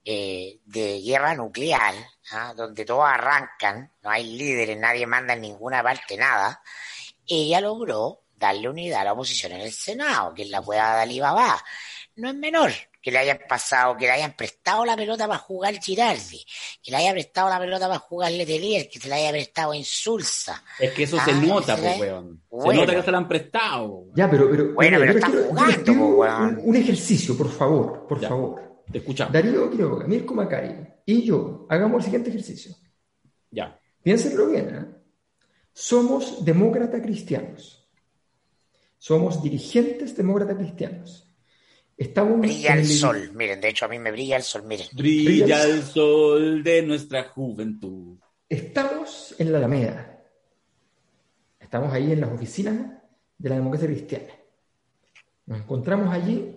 [0.04, 1.94] eh, de guerra nuclear,
[2.30, 2.54] ¿ah?
[2.56, 6.62] donde todos arrancan, no hay líderes, nadie manda en ninguna parte nada.
[7.26, 11.02] Ella logró darle unidad a la oposición en el Senado, que es la pueda de
[11.02, 11.62] Alibaba.
[12.16, 15.74] No es menor que le hayan pasado, que le hayan prestado la pelota para jugar
[15.80, 16.44] Girardi,
[16.82, 20.62] que le haya prestado la pelota para jugar Letelier, que se la haya prestado Insulsa.
[20.78, 22.42] Es que eso se ah, nota, pues, weón.
[22.50, 24.04] Se nota que se la han prestado.
[24.14, 26.60] Ya, pero, pero, bueno, pero está jugando, weón.
[26.62, 28.84] Un, ejercicio, por favor, por favor.
[28.90, 29.32] Te escuchamos.
[29.32, 32.74] Darío Quiroga, Mirko Macari y yo, hagamos el siguiente ejercicio.
[33.50, 33.78] Ya.
[34.02, 35.02] Piénsenlo bien, ¿eh?
[35.72, 37.81] Somos demócratas cristianos
[39.02, 41.28] somos dirigentes demócratas cristianos.
[41.96, 44.86] Estamos brilla el, sol, miren, de hecho a mí me brilla el sol, miren.
[44.92, 48.16] Brilla, el sol de nuestra juventud.
[48.48, 50.22] Estamos en la Alameda.
[51.58, 52.76] Estamos ahí en las oficinas
[53.38, 54.34] de la democracia cristiana.
[55.46, 56.54] Nos encontramos allí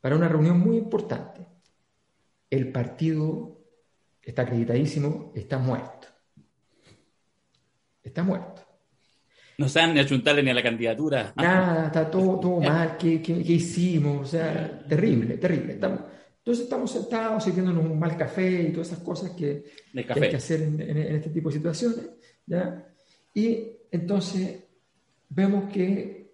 [0.00, 1.46] para una reunión muy importante.
[2.48, 3.60] El partido
[4.22, 6.08] está acreditadísimo, está muerto.
[8.02, 8.63] Está muerto.
[9.58, 11.32] No saben ni achuntarle ni a la candidatura.
[11.36, 12.96] Nada, está todo, todo mal.
[12.98, 14.22] ¿Qué, qué, hicimos?
[14.22, 15.74] O sea, terrible, terrible.
[15.74, 16.00] Estamos,
[16.38, 20.62] entonces estamos sentados sirviéndonos un mal café y todas esas cosas que, hay que hacer
[20.62, 22.10] en, este tipo de situaciones.
[22.46, 22.84] ¿ya?
[23.32, 24.64] Y entonces
[25.28, 26.32] vemos que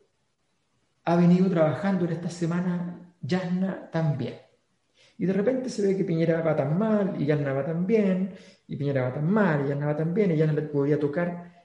[1.04, 4.34] ha venido trabajando en esta semana Yasna también.
[5.18, 8.32] Y de repente se ve que Piñera va tan mal y Yasna va tan bien,
[8.66, 11.59] y Piñera va tan mal y Yasna va tan bien, y Yasna le podía tocar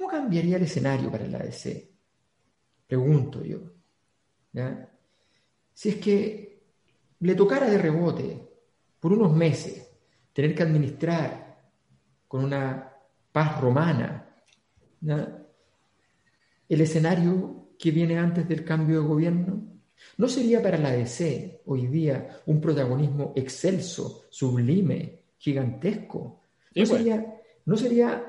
[0.00, 1.90] ¿Cómo cambiaría el escenario para el ADC?
[2.86, 3.58] Pregunto yo.
[5.74, 6.62] Si es que
[7.18, 8.48] le tocara de rebote
[8.98, 9.86] por unos meses
[10.32, 11.70] tener que administrar
[12.26, 12.96] con una
[13.30, 14.34] paz romana
[16.66, 19.62] el escenario que viene antes del cambio de gobierno,
[20.16, 26.40] ¿no sería para la ADC hoy día un protagonismo excelso, sublime, gigantesco?
[26.74, 27.34] ¿No, sería,
[27.66, 28.24] no, sería,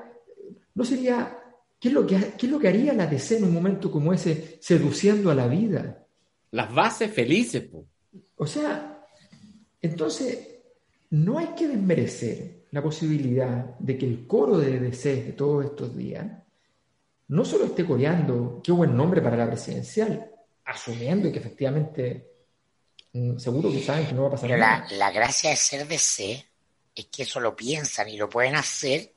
[0.74, 1.38] ¿No sería
[1.82, 4.56] ¿Qué es, lo que, es lo que haría la DC en un momento como ese,
[4.60, 6.06] seduciendo a la vida?
[6.52, 7.84] Las bases felices, po.
[8.36, 9.04] O sea,
[9.80, 10.60] entonces,
[11.10, 15.96] no hay que desmerecer la posibilidad de que el coro de DC de todos estos
[15.96, 16.24] días
[17.26, 20.30] no solo esté coreando qué buen nombre para la presidencial,
[20.64, 22.30] asumiendo que efectivamente
[23.12, 24.86] mm, seguro que saben que no va a pasar nada.
[24.88, 26.46] La, la gracia de ser DC
[26.94, 29.12] es que eso lo piensan y lo pueden hacer,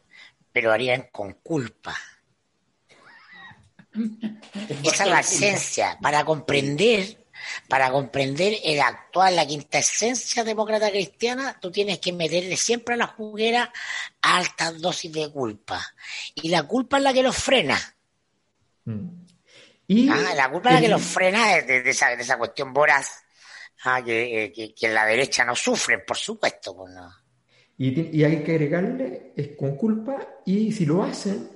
[0.52, 1.96] pero harían con culpa.
[4.84, 5.98] Esa es la esencia.
[6.02, 7.26] Para comprender,
[7.68, 12.98] para comprender el actual, la quinta esencia demócrata cristiana, tú tienes que meterle siempre a
[12.98, 13.72] la juguera
[14.22, 15.86] altas dosis de culpa.
[16.36, 17.80] Y la culpa es la que los frena.
[18.86, 19.26] Mm.
[19.88, 23.24] ¿Y ah, la culpa es la que los frena de, esa, cuestión voraz
[23.84, 26.76] ah, eh, que, en la derecha no sufren, por supuesto.
[26.76, 26.92] Pues
[27.78, 31.55] y, y, hay que agregarle es con culpa y si lo hacen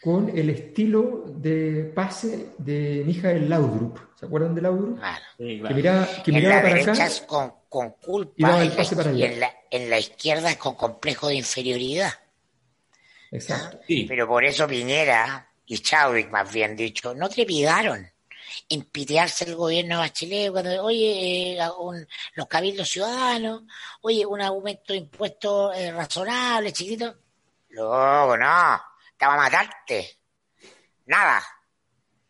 [0.00, 3.98] con el estilo de pase de Mijael Laudrup.
[4.14, 4.98] ¿Se acuerdan de Laudrup?
[4.98, 5.24] Claro.
[5.36, 7.06] Que miraba, que miraba para acá.
[7.06, 9.26] Es con, con culpa y, daba el pase para allá.
[9.26, 12.12] En, la, en, la, izquierda es con complejo de inferioridad.
[13.30, 13.80] Exacto.
[13.86, 18.08] Pero por eso Piñera y Chadwick, más bien dicho, no trepidaron
[18.68, 21.58] en pitearse el gobierno de Bachelet cuando, oye, eh,
[22.34, 23.62] los cabildos ciudadanos,
[24.00, 27.14] oye, un aumento de impuestos eh, razonable, chiquito.
[27.70, 28.87] Luego, no
[29.18, 30.18] te va a matarte.
[31.06, 31.42] Nada.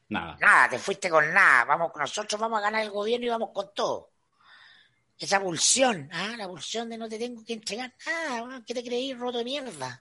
[0.08, 0.38] Nada.
[0.40, 1.64] Nada, te fuiste con nada.
[1.64, 4.10] Vamos, nosotros vamos a ganar el gobierno y vamos con todo.
[5.18, 6.34] Esa pulsión, ¿ah?
[6.38, 10.00] la pulsión de no te tengo que entregar nada, ¿qué te creí roto de mierda?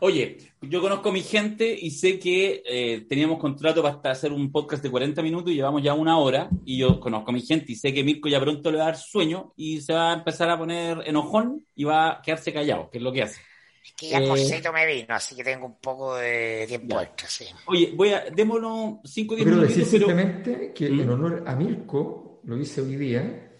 [0.00, 4.52] Oye, yo conozco a mi gente y sé que eh, teníamos contrato para hacer un
[4.52, 6.50] podcast de 40 minutos y llevamos ya una hora.
[6.64, 8.86] Y yo conozco a mi gente y sé que Mirko ya pronto le va a
[8.86, 12.90] dar sueño y se va a empezar a poner enojón y va a quedarse callado,
[12.90, 13.40] que es lo que hace.
[13.86, 17.44] Es que ya eh, me vino, así que tengo un poco de tiempo extra, sí.
[17.66, 19.68] Oye, voy a, démonos 5 o 10 minutos.
[19.68, 21.10] Quiero decir simplemente que en ¿Mm?
[21.10, 23.52] honor a Mirko, lo hice hoy día,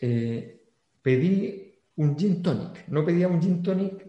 [0.00, 0.62] eh,
[1.02, 2.86] pedí un gin tonic.
[2.86, 4.06] No pedía un gin tonic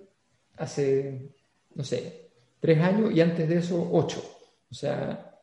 [0.58, 1.34] hace,
[1.74, 2.30] no sé,
[2.60, 4.24] tres años y antes de eso ocho.
[4.70, 5.36] O sea,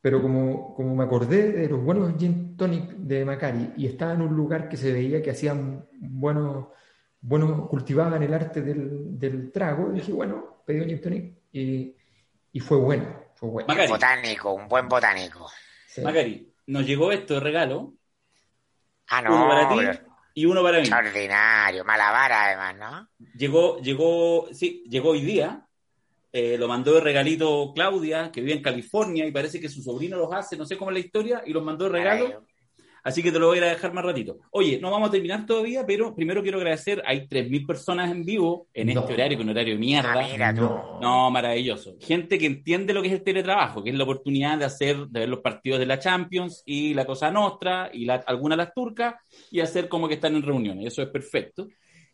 [0.00, 4.22] pero como, como me acordé de los buenos gin tonic de Macari y estaba en
[4.22, 6.68] un lugar que se veía que hacían buenos
[7.26, 11.96] bueno, cultivaban el arte del, del trago, y dije, bueno, pedí un gin y,
[12.52, 13.72] y, fue bueno, fue bueno.
[13.72, 15.50] Un botánico, un buen botánico.
[16.02, 17.94] Macari, nos llegó esto de regalo.
[19.08, 19.36] Ah, no.
[19.36, 20.00] Uno para ti
[20.34, 20.82] y uno para mí.
[20.82, 23.26] Extraordinario, malavara además, ¿no?
[23.34, 25.66] Llegó, llegó, sí, llegó hoy día.
[26.30, 30.18] Eh, lo mandó de regalito Claudia, que vive en California, y parece que su sobrino
[30.18, 32.44] los hace, no sé cómo es la historia, y los mandó de regalo.
[33.04, 34.38] Así que te lo voy a dejar más ratito.
[34.50, 38.66] Oye, no vamos a terminar todavía, pero primero quiero agradecer, hay 3.000 personas en vivo
[38.72, 40.14] en este horario, que un horario de mierda.
[40.40, 41.30] Ah, no.
[41.30, 41.96] maravilloso.
[42.00, 45.20] Gente que entiende lo que es el teletrabajo, que es la oportunidad de hacer, de
[45.20, 49.16] ver los partidos de la Champions y la Cosa Nostra y la, algunas las turcas
[49.50, 50.86] y hacer como que están en reuniones.
[50.86, 51.68] Eso es perfecto.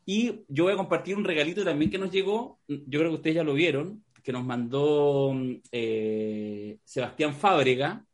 [0.05, 3.37] Y yo voy a compartir un regalito también que nos llegó, yo creo que ustedes
[3.37, 5.33] ya lo vieron, que nos mandó
[5.71, 8.05] eh, Sebastián Fábrega,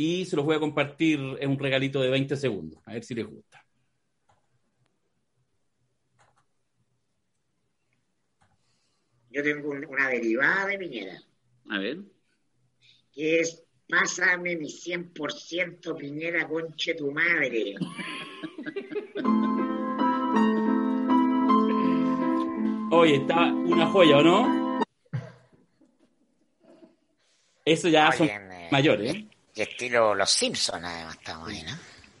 [0.00, 3.16] y se los voy a compartir en un regalito de 20 segundos, a ver si
[3.16, 3.66] les gusta.
[9.30, 11.20] Yo tengo una derivada de Piñera.
[11.68, 11.98] A ver.
[13.12, 17.74] que es Pásame mi 100% Piñera conche tu madre.
[22.90, 24.80] Oye, está una joya, ¿o no?
[27.64, 28.28] Eso ya son
[28.70, 29.14] mayores.
[29.14, 29.28] ¿eh?
[29.58, 31.72] Y estilo Los Simpsons, además, estamos ahí, ¿no?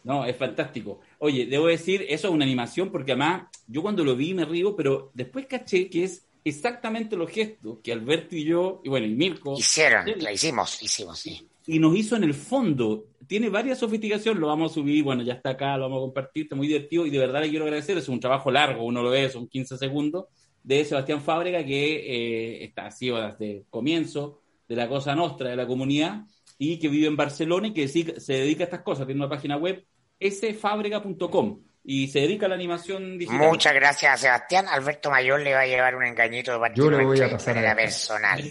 [0.02, 1.00] No, es fantástico.
[1.20, 4.74] Oye, debo decir, eso es una animación porque además yo cuando lo vi me río,
[4.74, 9.14] pero después caché que es exactamente los gestos que Alberto y yo, y bueno, y
[9.14, 9.56] Mirko...
[9.56, 11.46] Hicieron, la hicimos, hicimos, sí.
[11.66, 13.04] Y nos hizo en el fondo.
[13.28, 16.44] Tiene varias sofisticaciones, lo vamos a subir, bueno, ya está acá, lo vamos a compartir,
[16.44, 19.10] está muy divertido y de verdad le quiero agradecer, es un trabajo largo, uno lo
[19.10, 20.24] ve, son 15 segundos,
[20.64, 25.56] de Sebastián Fábrega, que eh, está así desde el comienzo de la cosa nostra de
[25.56, 26.24] la comunidad
[26.58, 29.06] y que vive en Barcelona y que se dedica a estas cosas.
[29.06, 29.86] Tiene una página web
[30.20, 33.48] sfabrega.com y se dedica a la animación digital.
[33.48, 34.66] Muchas gracias a Sebastián.
[34.68, 37.62] Alberto Mayor le va a llevar un engañito de Yo le voy a pasar a
[37.62, 38.42] la personal.
[38.42, 38.50] de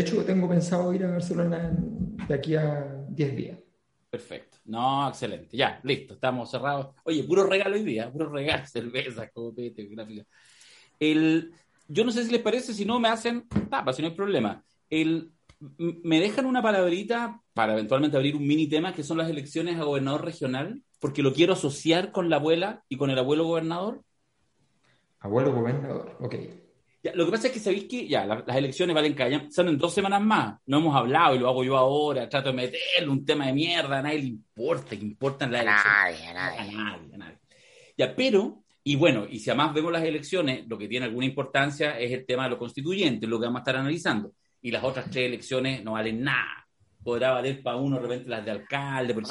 [0.00, 1.70] hecho, tengo pensado ir a Barcelona
[2.26, 3.58] de aquí a 10 días.
[4.10, 4.58] Perfecto.
[4.64, 5.56] No, excelente.
[5.56, 6.88] Ya, listo, estamos cerrados.
[7.04, 10.24] Oye, puro regalo hoy día, puro regalo, cerveza, copete, gráfica.
[10.98, 11.52] El,
[11.88, 14.62] yo no sé si les parece, si no me hacen tapa, si no hay problema.
[14.90, 15.32] El,
[15.78, 19.84] me dejan una palabrita para eventualmente abrir un mini tema que son las elecciones a
[19.84, 24.02] gobernador regional, porque lo quiero asociar con la abuela y con el abuelo gobernador.
[25.20, 26.34] Abuelo gobernador, ok.
[27.14, 29.94] lo que pasa es que sabéis que ya las elecciones valen cada son en dos
[29.94, 30.58] semanas más.
[30.66, 32.28] No hemos hablado y lo hago yo ahora.
[32.28, 35.94] Trato de meterle un tema de mierda, a nadie le importa, que importan las elecciones.
[35.94, 36.58] Nadie, a nadie.
[36.58, 37.38] A nadie, a nadie.
[37.96, 42.00] Ya, pero, y bueno, y si además vemos las elecciones, lo que tiene alguna importancia
[42.00, 44.32] es el tema de los constituyentes, lo que vamos a estar analizando
[44.62, 46.66] y las otras tres elecciones no valen nada.
[47.02, 49.14] Podrá valer para uno de repente las de alcalde.
[49.14, 49.24] Por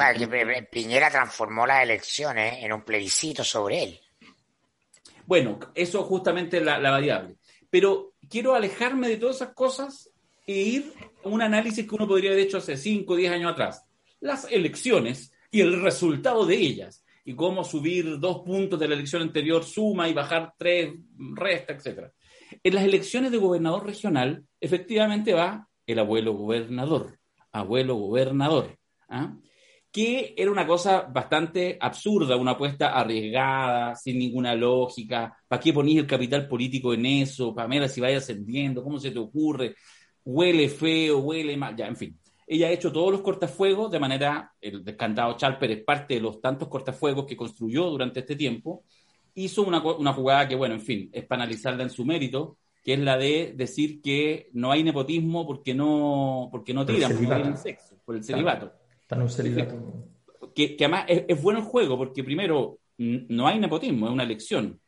[0.70, 4.00] Piñera transformó las elecciones en un plebiscito sobre él.
[5.26, 7.38] Bueno, eso justamente es la, la variable.
[7.70, 10.12] Pero quiero alejarme de todas esas cosas
[10.46, 13.54] e ir a un análisis que uno podría haber hecho hace 5 o 10 años
[13.54, 13.86] atrás.
[14.20, 17.06] Las elecciones y el resultado de ellas.
[17.24, 20.92] Y cómo subir dos puntos de la elección anterior suma y bajar tres
[21.36, 22.12] resta, etcétera.
[22.64, 27.20] En las elecciones de gobernador regional, efectivamente va el abuelo gobernador,
[27.52, 28.78] abuelo gobernador,
[29.10, 29.36] ¿ah?
[29.92, 35.38] que era una cosa bastante absurda, una apuesta arriesgada, sin ninguna lógica.
[35.48, 37.54] ¿Para qué ponís el capital político en eso?
[37.54, 39.76] Pamela, si vaya ascendiendo, ¿cómo se te ocurre?
[40.24, 42.18] Huele feo, huele mal, ya, en fin.
[42.48, 46.42] Ella ha hecho todos los cortafuegos de manera, el descantado Chalper es parte de los
[46.42, 48.84] tantos cortafuegos que construyó durante este tiempo,
[49.36, 52.94] hizo una, una jugada que, bueno, en fin, es para analizarla en su mérito, que
[52.94, 57.36] es la de decir que no hay nepotismo porque no, porque no tiran, porque no
[57.36, 58.74] tienen sexo, por el celibato.
[59.02, 59.76] Están un celibato.
[60.56, 64.80] Que, que además es, bueno el juego, porque primero, no hay nepotismo, es una elección.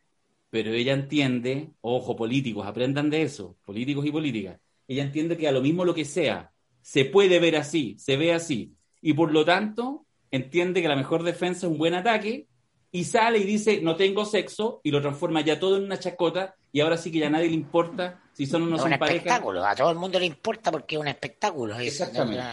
[0.49, 4.59] Pero ella entiende, ojo, políticos, aprendan de eso, políticos y políticas.
[4.87, 8.33] Ella entiende que a lo mismo lo que sea, se puede ver así, se ve
[8.33, 8.75] así.
[9.01, 12.47] Y por lo tanto, entiende que la mejor defensa es un buen ataque
[12.95, 16.55] y sale y dice, no tengo sexo, y lo transforma ya todo en una chacota,
[16.71, 18.93] y ahora sí que ya a nadie le importa si son o no es son
[18.93, 21.99] un espectáculo, a todo el mundo le importa porque es un espectáculo, es,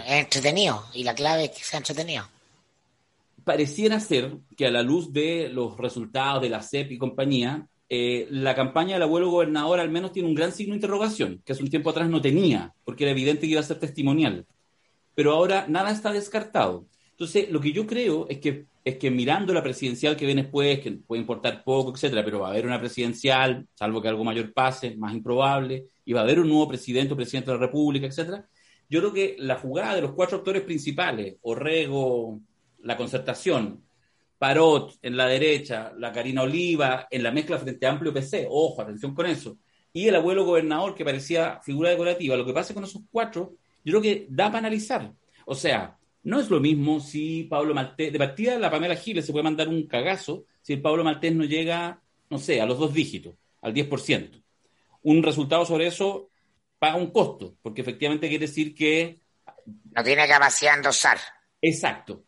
[0.09, 2.25] entretenido, y la clave es que sea entretenido.
[3.45, 8.27] Pareciera ser que a la luz de los resultados de la CEP y compañía, eh,
[8.31, 11.63] la campaña del abuelo gobernador al menos tiene un gran signo de interrogación, que hace
[11.63, 14.47] un tiempo atrás no tenía, porque era evidente que iba a ser testimonial.
[15.15, 16.87] Pero ahora nada está descartado.
[17.21, 20.81] Entonces, lo que yo creo es que es que mirando la presidencial que viene después,
[20.81, 24.55] que puede importar poco, etcétera, pero va a haber una presidencial, salvo que algo mayor
[24.55, 28.07] pase, más improbable, y va a haber un nuevo presidente o presidente de la República,
[28.07, 28.49] etcétera.
[28.89, 32.41] Yo creo que la jugada de los cuatro actores principales, Orrego,
[32.79, 33.85] la concertación,
[34.39, 38.81] Parot en la derecha, la Karina Oliva en la mezcla frente a Amplio PC, ojo,
[38.81, 39.59] atención con eso,
[39.93, 44.01] y el abuelo gobernador que parecía figura decorativa, lo que pasa con esos cuatro, yo
[44.01, 45.13] creo que da para analizar.
[45.45, 49.33] O sea, no es lo mismo si Pablo Maltés, de partida la Pamela Giles se
[49.33, 52.93] puede mandar un cagazo si el Pablo Maltés no llega, no sé, a los dos
[52.93, 54.43] dígitos, al 10%.
[55.03, 56.31] Un resultado sobre eso
[56.79, 59.21] paga un costo, porque efectivamente quiere decir que...
[59.93, 61.19] No tiene capacidad de endosar.
[61.61, 62.25] Exacto.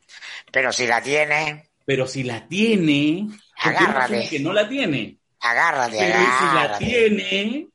[0.51, 1.69] Pero si la tiene...
[1.85, 3.29] Pero si la tiene...
[3.57, 4.29] Agárrate.
[4.29, 5.19] Que no la tiene.
[5.41, 7.69] Agárrate, Pero si la tiene...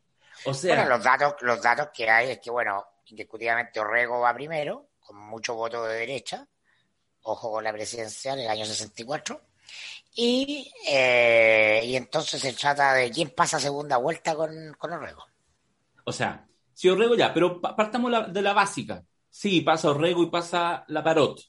[0.45, 0.75] O sea...
[0.75, 5.17] Bueno, los datos, los datos que hay es que, bueno, indiscutiblemente Orrego va primero, con
[5.17, 6.45] mucho voto de derecha,
[7.23, 9.41] ojo con la presidencial, el año 64,
[10.15, 15.23] y, eh, y entonces se trata de quién pasa segunda vuelta con, con Orrego.
[16.03, 19.03] O sea, si Orrego ya, pero partamos de la básica.
[19.29, 21.41] Sí, pasa Orrego y pasa la Parot.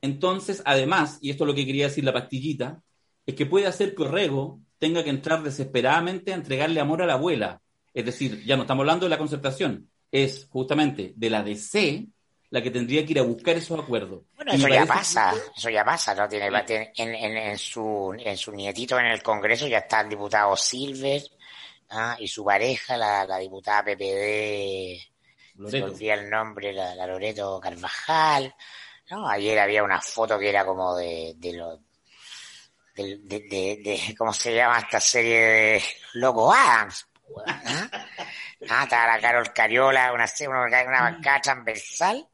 [0.00, 2.82] Entonces, además, y esto es lo que quería decir la pastillita,
[3.26, 7.14] es que puede hacer que Orrego tenga que entrar desesperadamente a entregarle amor a la
[7.14, 7.60] abuela.
[7.92, 12.06] Es decir, ya no estamos hablando de la concertación, es justamente de la DC
[12.50, 14.22] la que tendría que ir a buscar esos acuerdos.
[14.34, 16.28] Bueno, eso ya pasa, eso ya pasa, ¿no?
[16.28, 20.56] Tiene, en, en, en, su, en su nietito en el Congreso ya está el diputado
[20.56, 21.22] Silver
[21.90, 22.16] ¿ah?
[22.18, 24.98] y su pareja, la, la diputada PPD,
[25.56, 25.96] Loreto.
[25.96, 28.54] se el nombre, la, la, Loreto Carvajal,
[29.10, 29.28] ¿no?
[29.28, 31.80] Ayer había una foto que era como de, de los
[32.94, 33.40] de, de,
[33.84, 35.82] de, ¿cómo se llama esta serie de
[36.14, 37.06] Loco Adams?
[37.46, 37.88] ¿ah?
[38.70, 42.28] ah, estaba la Carol Cariola, una, una, una bancada transversal,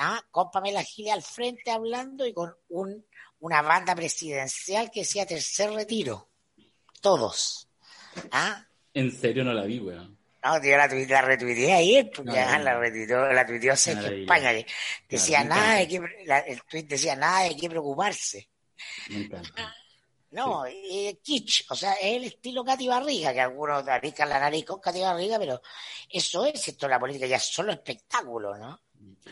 [0.00, 0.20] ¿ah?
[0.30, 3.06] con Pamela Gile al frente hablando y con un,
[3.40, 6.30] una banda presidencial que decía tercer retiro.
[7.00, 7.68] Todos.
[8.32, 8.66] ¿Ah?
[8.94, 10.18] En serio no la vi, weón.
[10.42, 14.66] No, tío, la, la retuiteé ayer, no, la retuiteó, la tuiteó Sergio España, que
[15.06, 18.48] decía nada de que, la, el tweet decía nada de qué preocuparse.
[19.10, 19.74] Me encanta.
[20.30, 20.82] No, sí.
[20.90, 24.80] eh, kitsch, o sea, es el estilo Katy Barriga, que algunos arriesgan la nariz con
[24.80, 25.60] Katy Barriga, pero
[26.08, 28.80] eso es, esto la política ya es solo espectáculo, ¿no?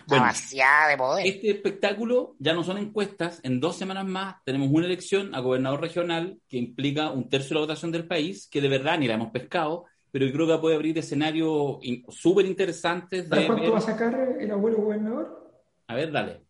[0.07, 1.27] Bueno, Demasiada de poder.
[1.27, 5.81] Este espectáculo ya no son encuestas, en dos semanas más tenemos una elección a gobernador
[5.81, 9.15] regional que implica un tercio de la votación del país, que de verdad ni la
[9.15, 11.79] hemos pescado, pero yo creo que puede abrir escenarios
[12.09, 13.27] súper interesantes.
[13.27, 15.53] ¿Para cuánto va a sacar el abuelo gobernador?
[15.87, 16.43] A ver, dale.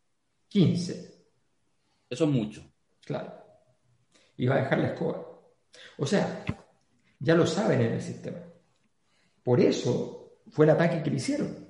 [0.48, 1.14] 15.
[2.10, 2.62] Eso es mucho.
[3.04, 3.38] Claro
[4.38, 5.26] y va a dejar la escoba.
[5.98, 6.44] O sea,
[7.18, 8.38] ya lo saben en el sistema.
[9.42, 11.67] Por eso fue el ataque que le hicieron.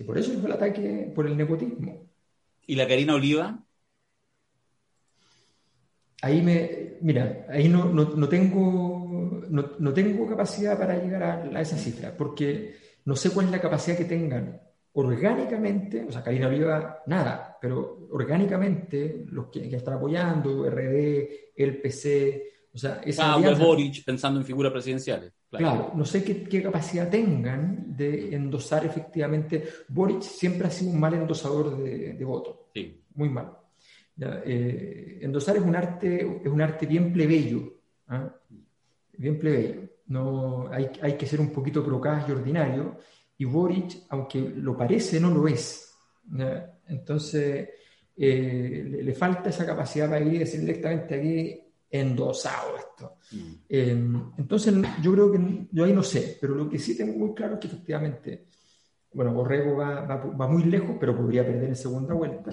[0.00, 2.08] Si por eso fue el ataque por el nepotismo.
[2.66, 3.62] ¿Y la Karina Oliva?
[6.22, 11.60] Ahí me, mira, ahí no, no, tengo, no, no, tengo capacidad para llegar a, a,
[11.60, 14.58] esa cifra, porque no sé cuál es la capacidad que tengan
[14.94, 21.78] orgánicamente, o sea, Karina Oliva, nada, pero orgánicamente, los que, que están apoyando, RD, el
[21.78, 25.32] PC, o sea, esa ah, alianza, Boric pensando en figuras presidenciales.
[25.50, 29.68] Claro, claro no sé qué, qué, capacidad tengan de endosar efectivamente.
[29.88, 33.02] Boric siempre ha sido un mal endosador de, de votos, sí.
[33.14, 33.52] muy mal.
[34.20, 38.28] Eh, endosar es un arte, es un arte bien plebeyo, ¿eh?
[39.16, 39.80] bien plebeyo.
[40.06, 42.98] No, hay, hay que ser un poquito procaz y ordinario
[43.38, 45.92] y Boric, aunque lo parece, no lo es.
[46.88, 47.68] Entonces,
[48.16, 53.16] eh, le, le, falta esa capacidad para ir y decir directamente aquí endosado esto.
[53.32, 53.54] Mm.
[53.68, 53.90] Eh,
[54.38, 57.54] entonces, yo creo que yo ahí no sé, pero lo que sí tengo muy claro
[57.54, 58.46] es que efectivamente,
[59.12, 62.52] bueno, Borrego va, va, va muy lejos, pero podría perder en segunda vuelta.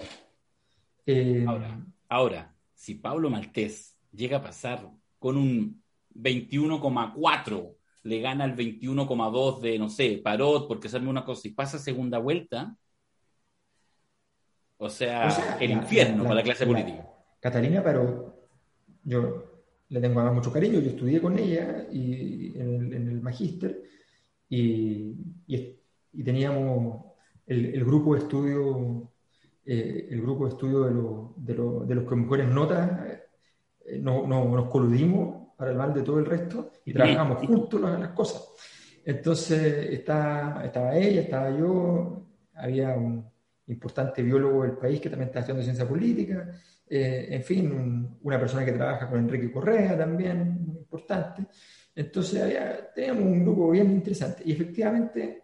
[1.05, 5.81] Eh, ahora, ahora, si Pablo Maltés llega a pasar con un
[6.13, 7.77] 21,4
[8.07, 12.17] le gana el 21,2 de, no sé, Parot, porque sabe una cosa, y pasa segunda
[12.19, 12.75] vuelta,
[14.77, 17.09] o sea, o sea el infierno la, para la clase la, política.
[17.39, 18.36] Catalina Parot,
[19.07, 19.43] yo
[19.89, 23.81] le tengo además mucho cariño, yo estudié con ella y en el, en el magíster
[24.49, 25.15] y,
[25.47, 25.79] y,
[26.11, 27.05] y, teníamos
[27.45, 29.11] el, el, grupo de estudio,
[29.65, 32.91] eh, el grupo de estudio de, lo, de, lo, de los que mejores notas,
[33.85, 37.79] eh, no, no, nos coludimos para el mal de todo el resto y trabajamos juntos
[37.79, 38.43] las, las cosas.
[39.05, 43.25] Entonces está, estaba ella, estaba yo, había un
[43.67, 46.53] importante biólogo del país que también está haciendo ciencia política,
[46.89, 51.45] eh, en fin, un, una persona que trabaja con Enrique Correa también, muy importante.
[51.95, 55.43] Entonces había, teníamos un grupo bien interesante y efectivamente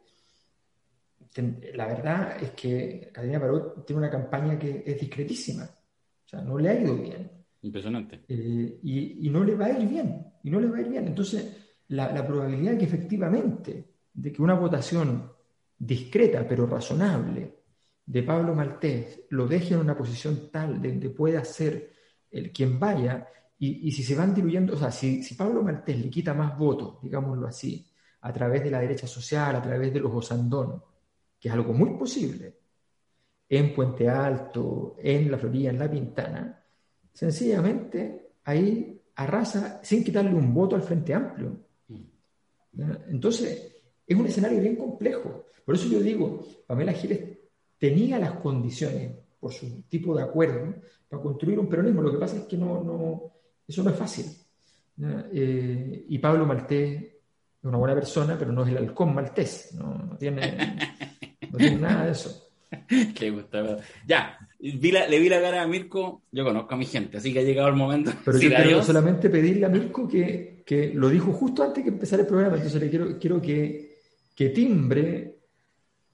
[1.73, 6.57] la verdad es que Catalina Parot tiene una campaña que es discretísima, o sea, no
[6.57, 7.31] le ha ido bien.
[7.63, 8.21] Impresionante.
[8.27, 10.89] Eh, y, y, no le va a ir bien, y no le va a ir
[10.89, 11.07] bien.
[11.07, 15.31] Entonces, la, la probabilidad que efectivamente de que una votación
[15.77, 17.62] discreta pero razonable
[18.05, 21.93] de Pablo Maltés lo deje en una posición tal de que pueda ser
[22.31, 23.27] el quien vaya,
[23.59, 26.57] y, y, si se van diluyendo, o sea, si, si Pablo Maltés le quita más
[26.57, 27.87] votos, digámoslo así,
[28.21, 30.81] a través de la derecha social, a través de los Osandón,
[31.39, 32.57] que es algo muy posible,
[33.47, 36.63] en Puente Alto, en La Florida, en La Pintana,
[37.13, 41.55] sencillamente ahí arrasa sin quitarle un voto al Frente Amplio.
[43.09, 43.75] Entonces,
[44.07, 45.45] es un escenario bien complejo.
[45.63, 47.32] Por eso yo digo, Pamela Giles
[47.83, 49.11] tenía las condiciones,
[49.41, 50.73] por su tipo de acuerdo,
[51.09, 52.01] para construir un peronismo.
[52.01, 53.33] Lo que pasa es que no, no,
[53.67, 54.25] eso no es fácil.
[55.33, 59.73] Eh, y Pablo Maltés es una buena persona, pero no es el halcón maltés.
[59.73, 60.77] No, no tiene,
[61.51, 62.47] no tiene nada de eso.
[63.19, 63.79] Le gustaba.
[64.07, 67.33] Ya, vi la, le vi la cara a Mirko, yo conozco a mi gente, así
[67.33, 68.13] que ha llegado el momento.
[68.23, 68.85] Pero yo quiero adiós.
[68.85, 72.81] solamente pedirle a Mirko que, que, lo dijo justo antes que empezara el programa, entonces
[72.81, 73.97] le quiero, quiero que,
[74.33, 75.35] que timbre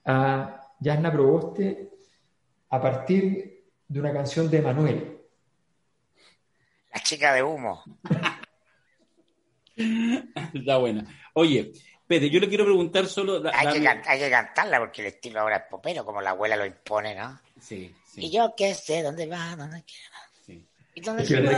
[0.05, 1.89] a Yasna Proboste
[2.69, 5.17] a partir de una canción de Manuel.
[6.93, 7.83] La chica de humo.
[10.53, 11.05] Está buena.
[11.33, 11.71] Oye,
[12.05, 13.41] Pete, yo le quiero preguntar solo.
[13.53, 16.65] hay, que hay, que cantarla porque el estilo ahora es popero, como la abuela lo
[16.65, 17.39] impone, ¿no?
[17.59, 18.25] Sí, sí.
[18.25, 19.55] Y yo qué sé, ¿dónde va?
[19.55, 20.45] ¿Dónde queda?
[20.45, 20.65] Sí.
[20.95, 21.51] ¿Y dónde se va?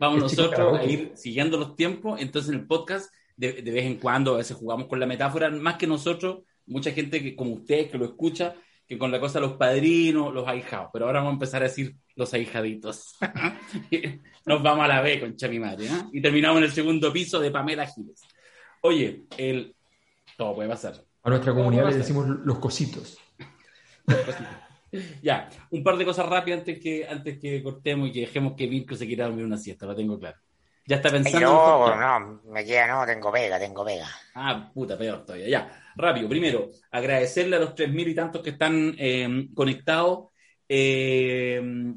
[0.00, 2.20] Vamos nosotros a ir siguiendo los tiempos.
[2.20, 5.50] Entonces, en el podcast, de, de, vez en cuando, a veces jugamos con la metáfora,
[5.50, 8.54] más que nosotros, mucha gente que, como ustedes que lo escucha,
[8.86, 10.90] que con la cosa los padrinos, los ahijados.
[10.92, 13.16] Pero ahora vamos a empezar a decir los ahijaditos.
[14.46, 15.86] Nos vamos a la B con Chami Madre.
[15.86, 16.02] ¿eh?
[16.12, 18.20] Y terminamos en el segundo piso de Pamela Giles.
[18.82, 19.74] Oye, el...
[20.36, 21.02] todo puede pasar.
[21.22, 23.16] A nuestra comunidad le decimos los cositos.
[25.22, 28.66] ya, un par de cosas rápidas antes que, antes que cortemos y que dejemos que
[28.66, 30.38] Virko se quiera dormir una siesta, lo tengo claro.
[30.86, 31.40] Ya está pensando.
[31.40, 34.08] No, no, me queda, no, tengo vega, tengo vega.
[34.34, 35.48] Ah, puta, peor todavía.
[35.48, 36.28] Ya, rápido.
[36.28, 40.30] Primero, agradecerle a los tres mil y tantos que están eh, conectados.
[40.68, 41.94] Eh,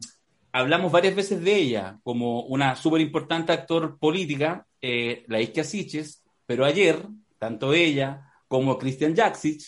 [0.52, 6.24] hablamos varias veces de ella como una súper importante actor política, eh, la Isquia Siches,
[6.45, 7.02] pero ayer,
[7.40, 9.62] tanto ella como Christian Jaksic,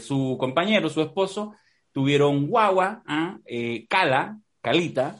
[0.00, 1.54] su compañero, su esposo,
[1.92, 3.38] tuvieron guagua, ¿ah?
[3.88, 5.16] Cala, Calita,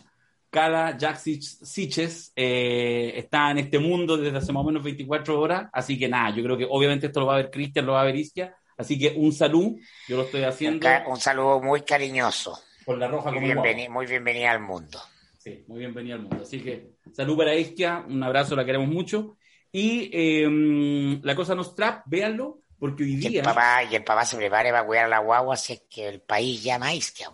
[0.50, 5.70] cada Jack Siches eh, está en este mundo desde hace más o menos 24 horas,
[5.72, 8.02] así que nada, yo creo que obviamente esto lo va a ver Cristian, lo va
[8.02, 9.76] a ver Isquia, así que un saludo,
[10.08, 10.88] yo lo estoy haciendo.
[11.06, 12.58] Un, saludo muy cariñoso.
[12.84, 15.00] Por la roja muy, bienvenido, muy bienvenida al mundo.
[15.38, 16.42] Sí, muy bienvenida al mundo.
[16.42, 19.36] Así que salud para Isquia, un abrazo, la queremos mucho.
[19.70, 23.30] Y em, la cosa nos trap, véanlo, porque hoy día.
[23.30, 25.82] Y el papá, y el papá se prepare para cuidar a la guagua, así es
[25.88, 27.30] que el país llama a Isquia.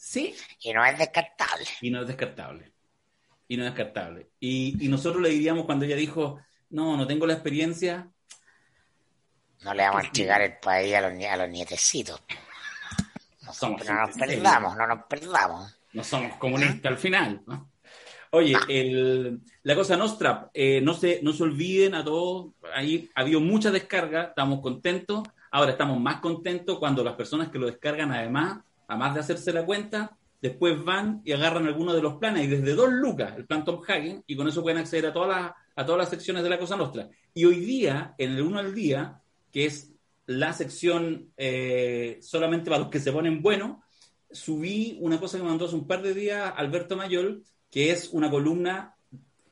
[0.00, 0.34] Sí.
[0.62, 1.66] Y no es descartable.
[1.82, 2.72] Y no es descartable.
[3.46, 4.30] Y no es descartable.
[4.40, 6.40] Y, y nosotros le diríamos cuando ella dijo,
[6.70, 8.08] no, no tengo la experiencia.
[9.62, 12.18] No le vamos a llegar el país a los, a los nietecitos.
[13.42, 15.78] No, somos no nos perdamos, no nos perdamos.
[15.92, 17.42] No somos comunistas al final.
[18.30, 23.20] Oye, el, la cosa Nostra, eh, no, se, no se olviden a todos, ahí ha
[23.20, 25.28] habido mucha descarga, estamos contentos.
[25.50, 28.60] Ahora estamos más contentos cuando las personas que lo descargan además
[28.90, 32.74] además de hacerse la cuenta, después van y agarran alguno de los planes y desde
[32.74, 35.86] dos lucas el plan Tom Hagen y con eso pueden acceder a todas las, a
[35.86, 37.08] todas las secciones de la Cosa Nostra.
[37.32, 39.20] Y hoy día, en el uno al día,
[39.52, 39.92] que es
[40.26, 43.78] la sección eh, solamente para los que se ponen buenos,
[44.30, 48.10] subí una cosa que me mandó hace un par de días Alberto Mayol, que es
[48.12, 48.96] una columna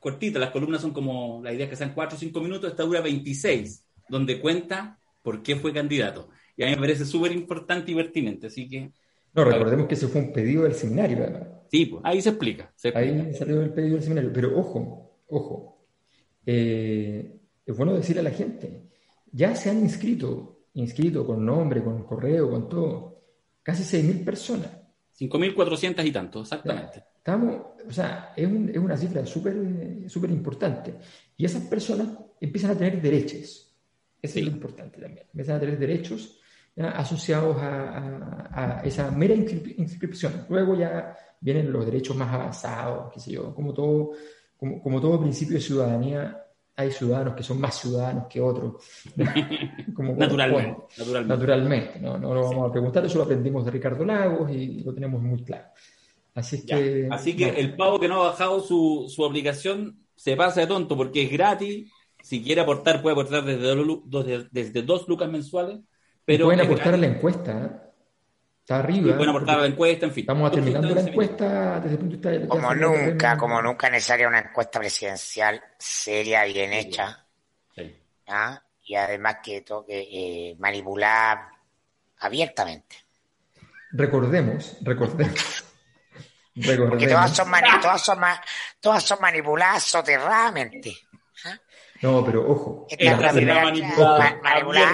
[0.01, 2.83] cortita, las columnas son como, la idea es que sean 4 o 5 minutos, esta
[2.83, 6.29] dura 26, donde cuenta por qué fue candidato.
[6.57, 8.93] Y a mí me parece súper importante y pertinente, así que
[9.35, 13.35] no, recordemos que ese fue un pedido del seminario, Sí, pues, ahí se explica, Ahí
[13.35, 14.33] salió el pedido del seminario.
[14.33, 15.85] Pero ojo, ojo.
[16.47, 18.89] Eh, es bueno decirle a la gente,
[19.31, 23.23] ya se han inscrito, inscrito con nombre, con correo, con todo,
[23.63, 24.71] casi 6.000 personas.
[25.19, 27.05] 5.400 y tanto, exactamente.
[27.19, 30.95] estamos, o sea, es, es una cifra súper súper importante.
[31.37, 32.09] Y esas personas
[32.41, 33.77] empiezan a tener derechos.
[34.23, 35.27] Eso es lo importante también.
[35.27, 36.41] Empiezan a tener derechos
[36.79, 40.47] asociados a, esa mera inscripción.
[40.49, 44.13] Luego ya vienen los derechos más avanzados, qué sé yo, como todo,
[44.57, 46.45] como, todo principio de ciudadanía,
[46.77, 48.75] hay ciudadanos que son más ciudadanos que otros.
[50.17, 50.83] naturalmente,
[51.25, 52.01] naturalmente.
[52.01, 52.19] ¿no?
[52.19, 55.43] no lo vamos a preguntar, eso lo aprendimos de Ricardo Lagos y lo tenemos muy
[55.43, 55.69] claro.
[56.35, 60.61] Así que, Así que el pavo que no ha bajado su, su aplicación se pasa
[60.61, 61.91] de tonto porque es gratis.
[62.23, 65.81] Si quiere aportar, puede aportar desde dos, desde dos lucas mensuales
[66.37, 67.53] pueden aportar a la encuesta.
[67.53, 67.71] ¿eh?
[68.61, 69.17] Está arriba.
[69.17, 70.23] pueden aportar a la encuesta, en fin.
[70.23, 74.29] Estamos terminando la encuesta desde el punto de vista Como nunca, como nunca es necesaria
[74.29, 77.25] una encuesta presidencial seria, bien hecha.
[78.27, 78.63] ¿ah?
[78.85, 81.49] Y además que toque eh, manipular
[82.19, 82.97] abiertamente.
[83.93, 85.65] Recordemos, recordemos.
[86.55, 86.91] recordemos.
[86.91, 87.51] Porque todas son,
[87.81, 88.19] todas son,
[88.81, 90.95] todas son manipuladas soterradamente.
[92.03, 92.87] No, pero ojo.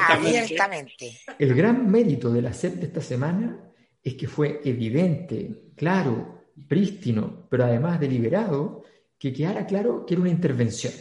[0.09, 1.19] abiertamente.
[1.39, 3.73] El gran mérito de la SEP de esta semana
[4.03, 8.85] es que fue evidente, claro, prístino, pero además deliberado,
[9.19, 10.93] que quedara claro que era una intervención.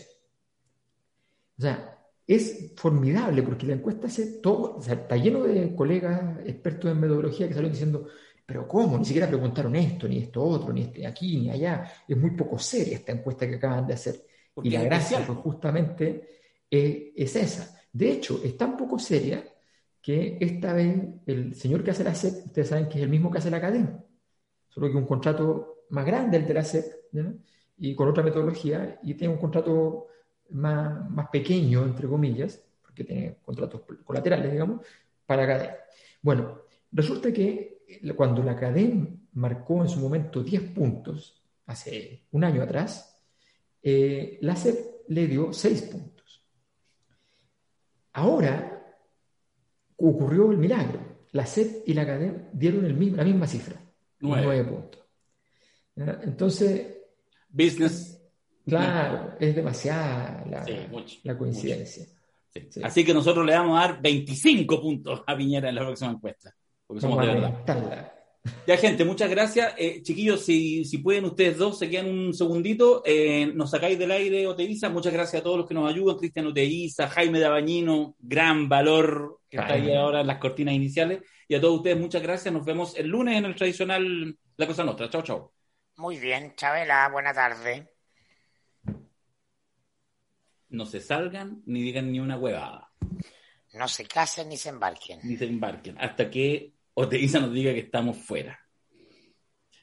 [1.58, 7.00] O sea, es formidable porque la encuesta se todo, está lleno de colegas expertos en
[7.00, 8.08] metodología que salieron diciendo,
[8.46, 8.98] pero ¿cómo?
[8.98, 11.92] Ni siquiera preguntaron esto, ni esto otro, ni este aquí, ni allá.
[12.08, 14.26] Es muy poco seria esta encuesta que acaban de hacer
[14.62, 16.30] y la gracia pues, justamente
[16.70, 17.80] es, esa.
[17.92, 19.44] De hecho, es tan poco seria
[20.02, 23.32] que esta vez el señor que hace la SEP, ustedes saben que es el mismo
[23.32, 24.04] que hace la cadena,
[24.70, 26.86] solo que un contrato más grande el de la SEP
[27.78, 30.08] y con otra metodología y tiene un contrato
[30.50, 34.86] más, más pequeño, entre comillas, porque tiene contratos colaterales, digamos,
[35.26, 35.76] para cadena.
[36.22, 36.62] Bueno,
[36.92, 37.84] resulta que
[38.16, 43.12] cuando la cadena marcó en su momento 10 puntos, hace un año atrás,
[43.84, 46.46] eh, la SEP le dio seis puntos.
[48.14, 48.96] Ahora
[49.98, 51.00] ocurrió el milagro.
[51.32, 53.82] La SEP y la CADEM dieron el mismo, la misma cifra,
[54.20, 55.02] nueve, puntos.
[55.96, 56.98] Entonces,
[57.50, 58.20] business.
[58.66, 60.46] Claro, es demasiada
[61.24, 62.06] la, coincidencia.
[62.84, 66.56] Así que nosotros le vamos a dar 25 puntos a Piñera en la próxima encuesta.
[66.86, 68.12] Porque somos de verdad.
[68.68, 69.74] Ya, gente, muchas gracias.
[69.78, 74.11] Eh, chiquillos, si, si, pueden ustedes dos, se quedan un segundito, eh, nos sacáis del
[74.11, 74.90] aire Oteiza.
[74.90, 76.18] Muchas gracias a todos los que nos ayudan.
[76.18, 81.22] Cristian Oteiza, Jaime Dabañino, gran valor que está ahí ahora en las cortinas iniciales.
[81.48, 82.53] Y a todos ustedes, muchas gracias.
[82.53, 85.10] Nos vemos el lunes en el tradicional La Cosa Nostra.
[85.10, 85.53] Chao, chao.
[85.95, 87.91] Muy bien, Chabela, buena tarde.
[90.70, 92.91] No se salgan ni digan ni una huevada.
[93.74, 95.20] No se casen ni se embarquen.
[95.24, 95.98] Ni se embarquen.
[95.99, 98.62] Hasta que Oteiza nos diga que estamos fuera.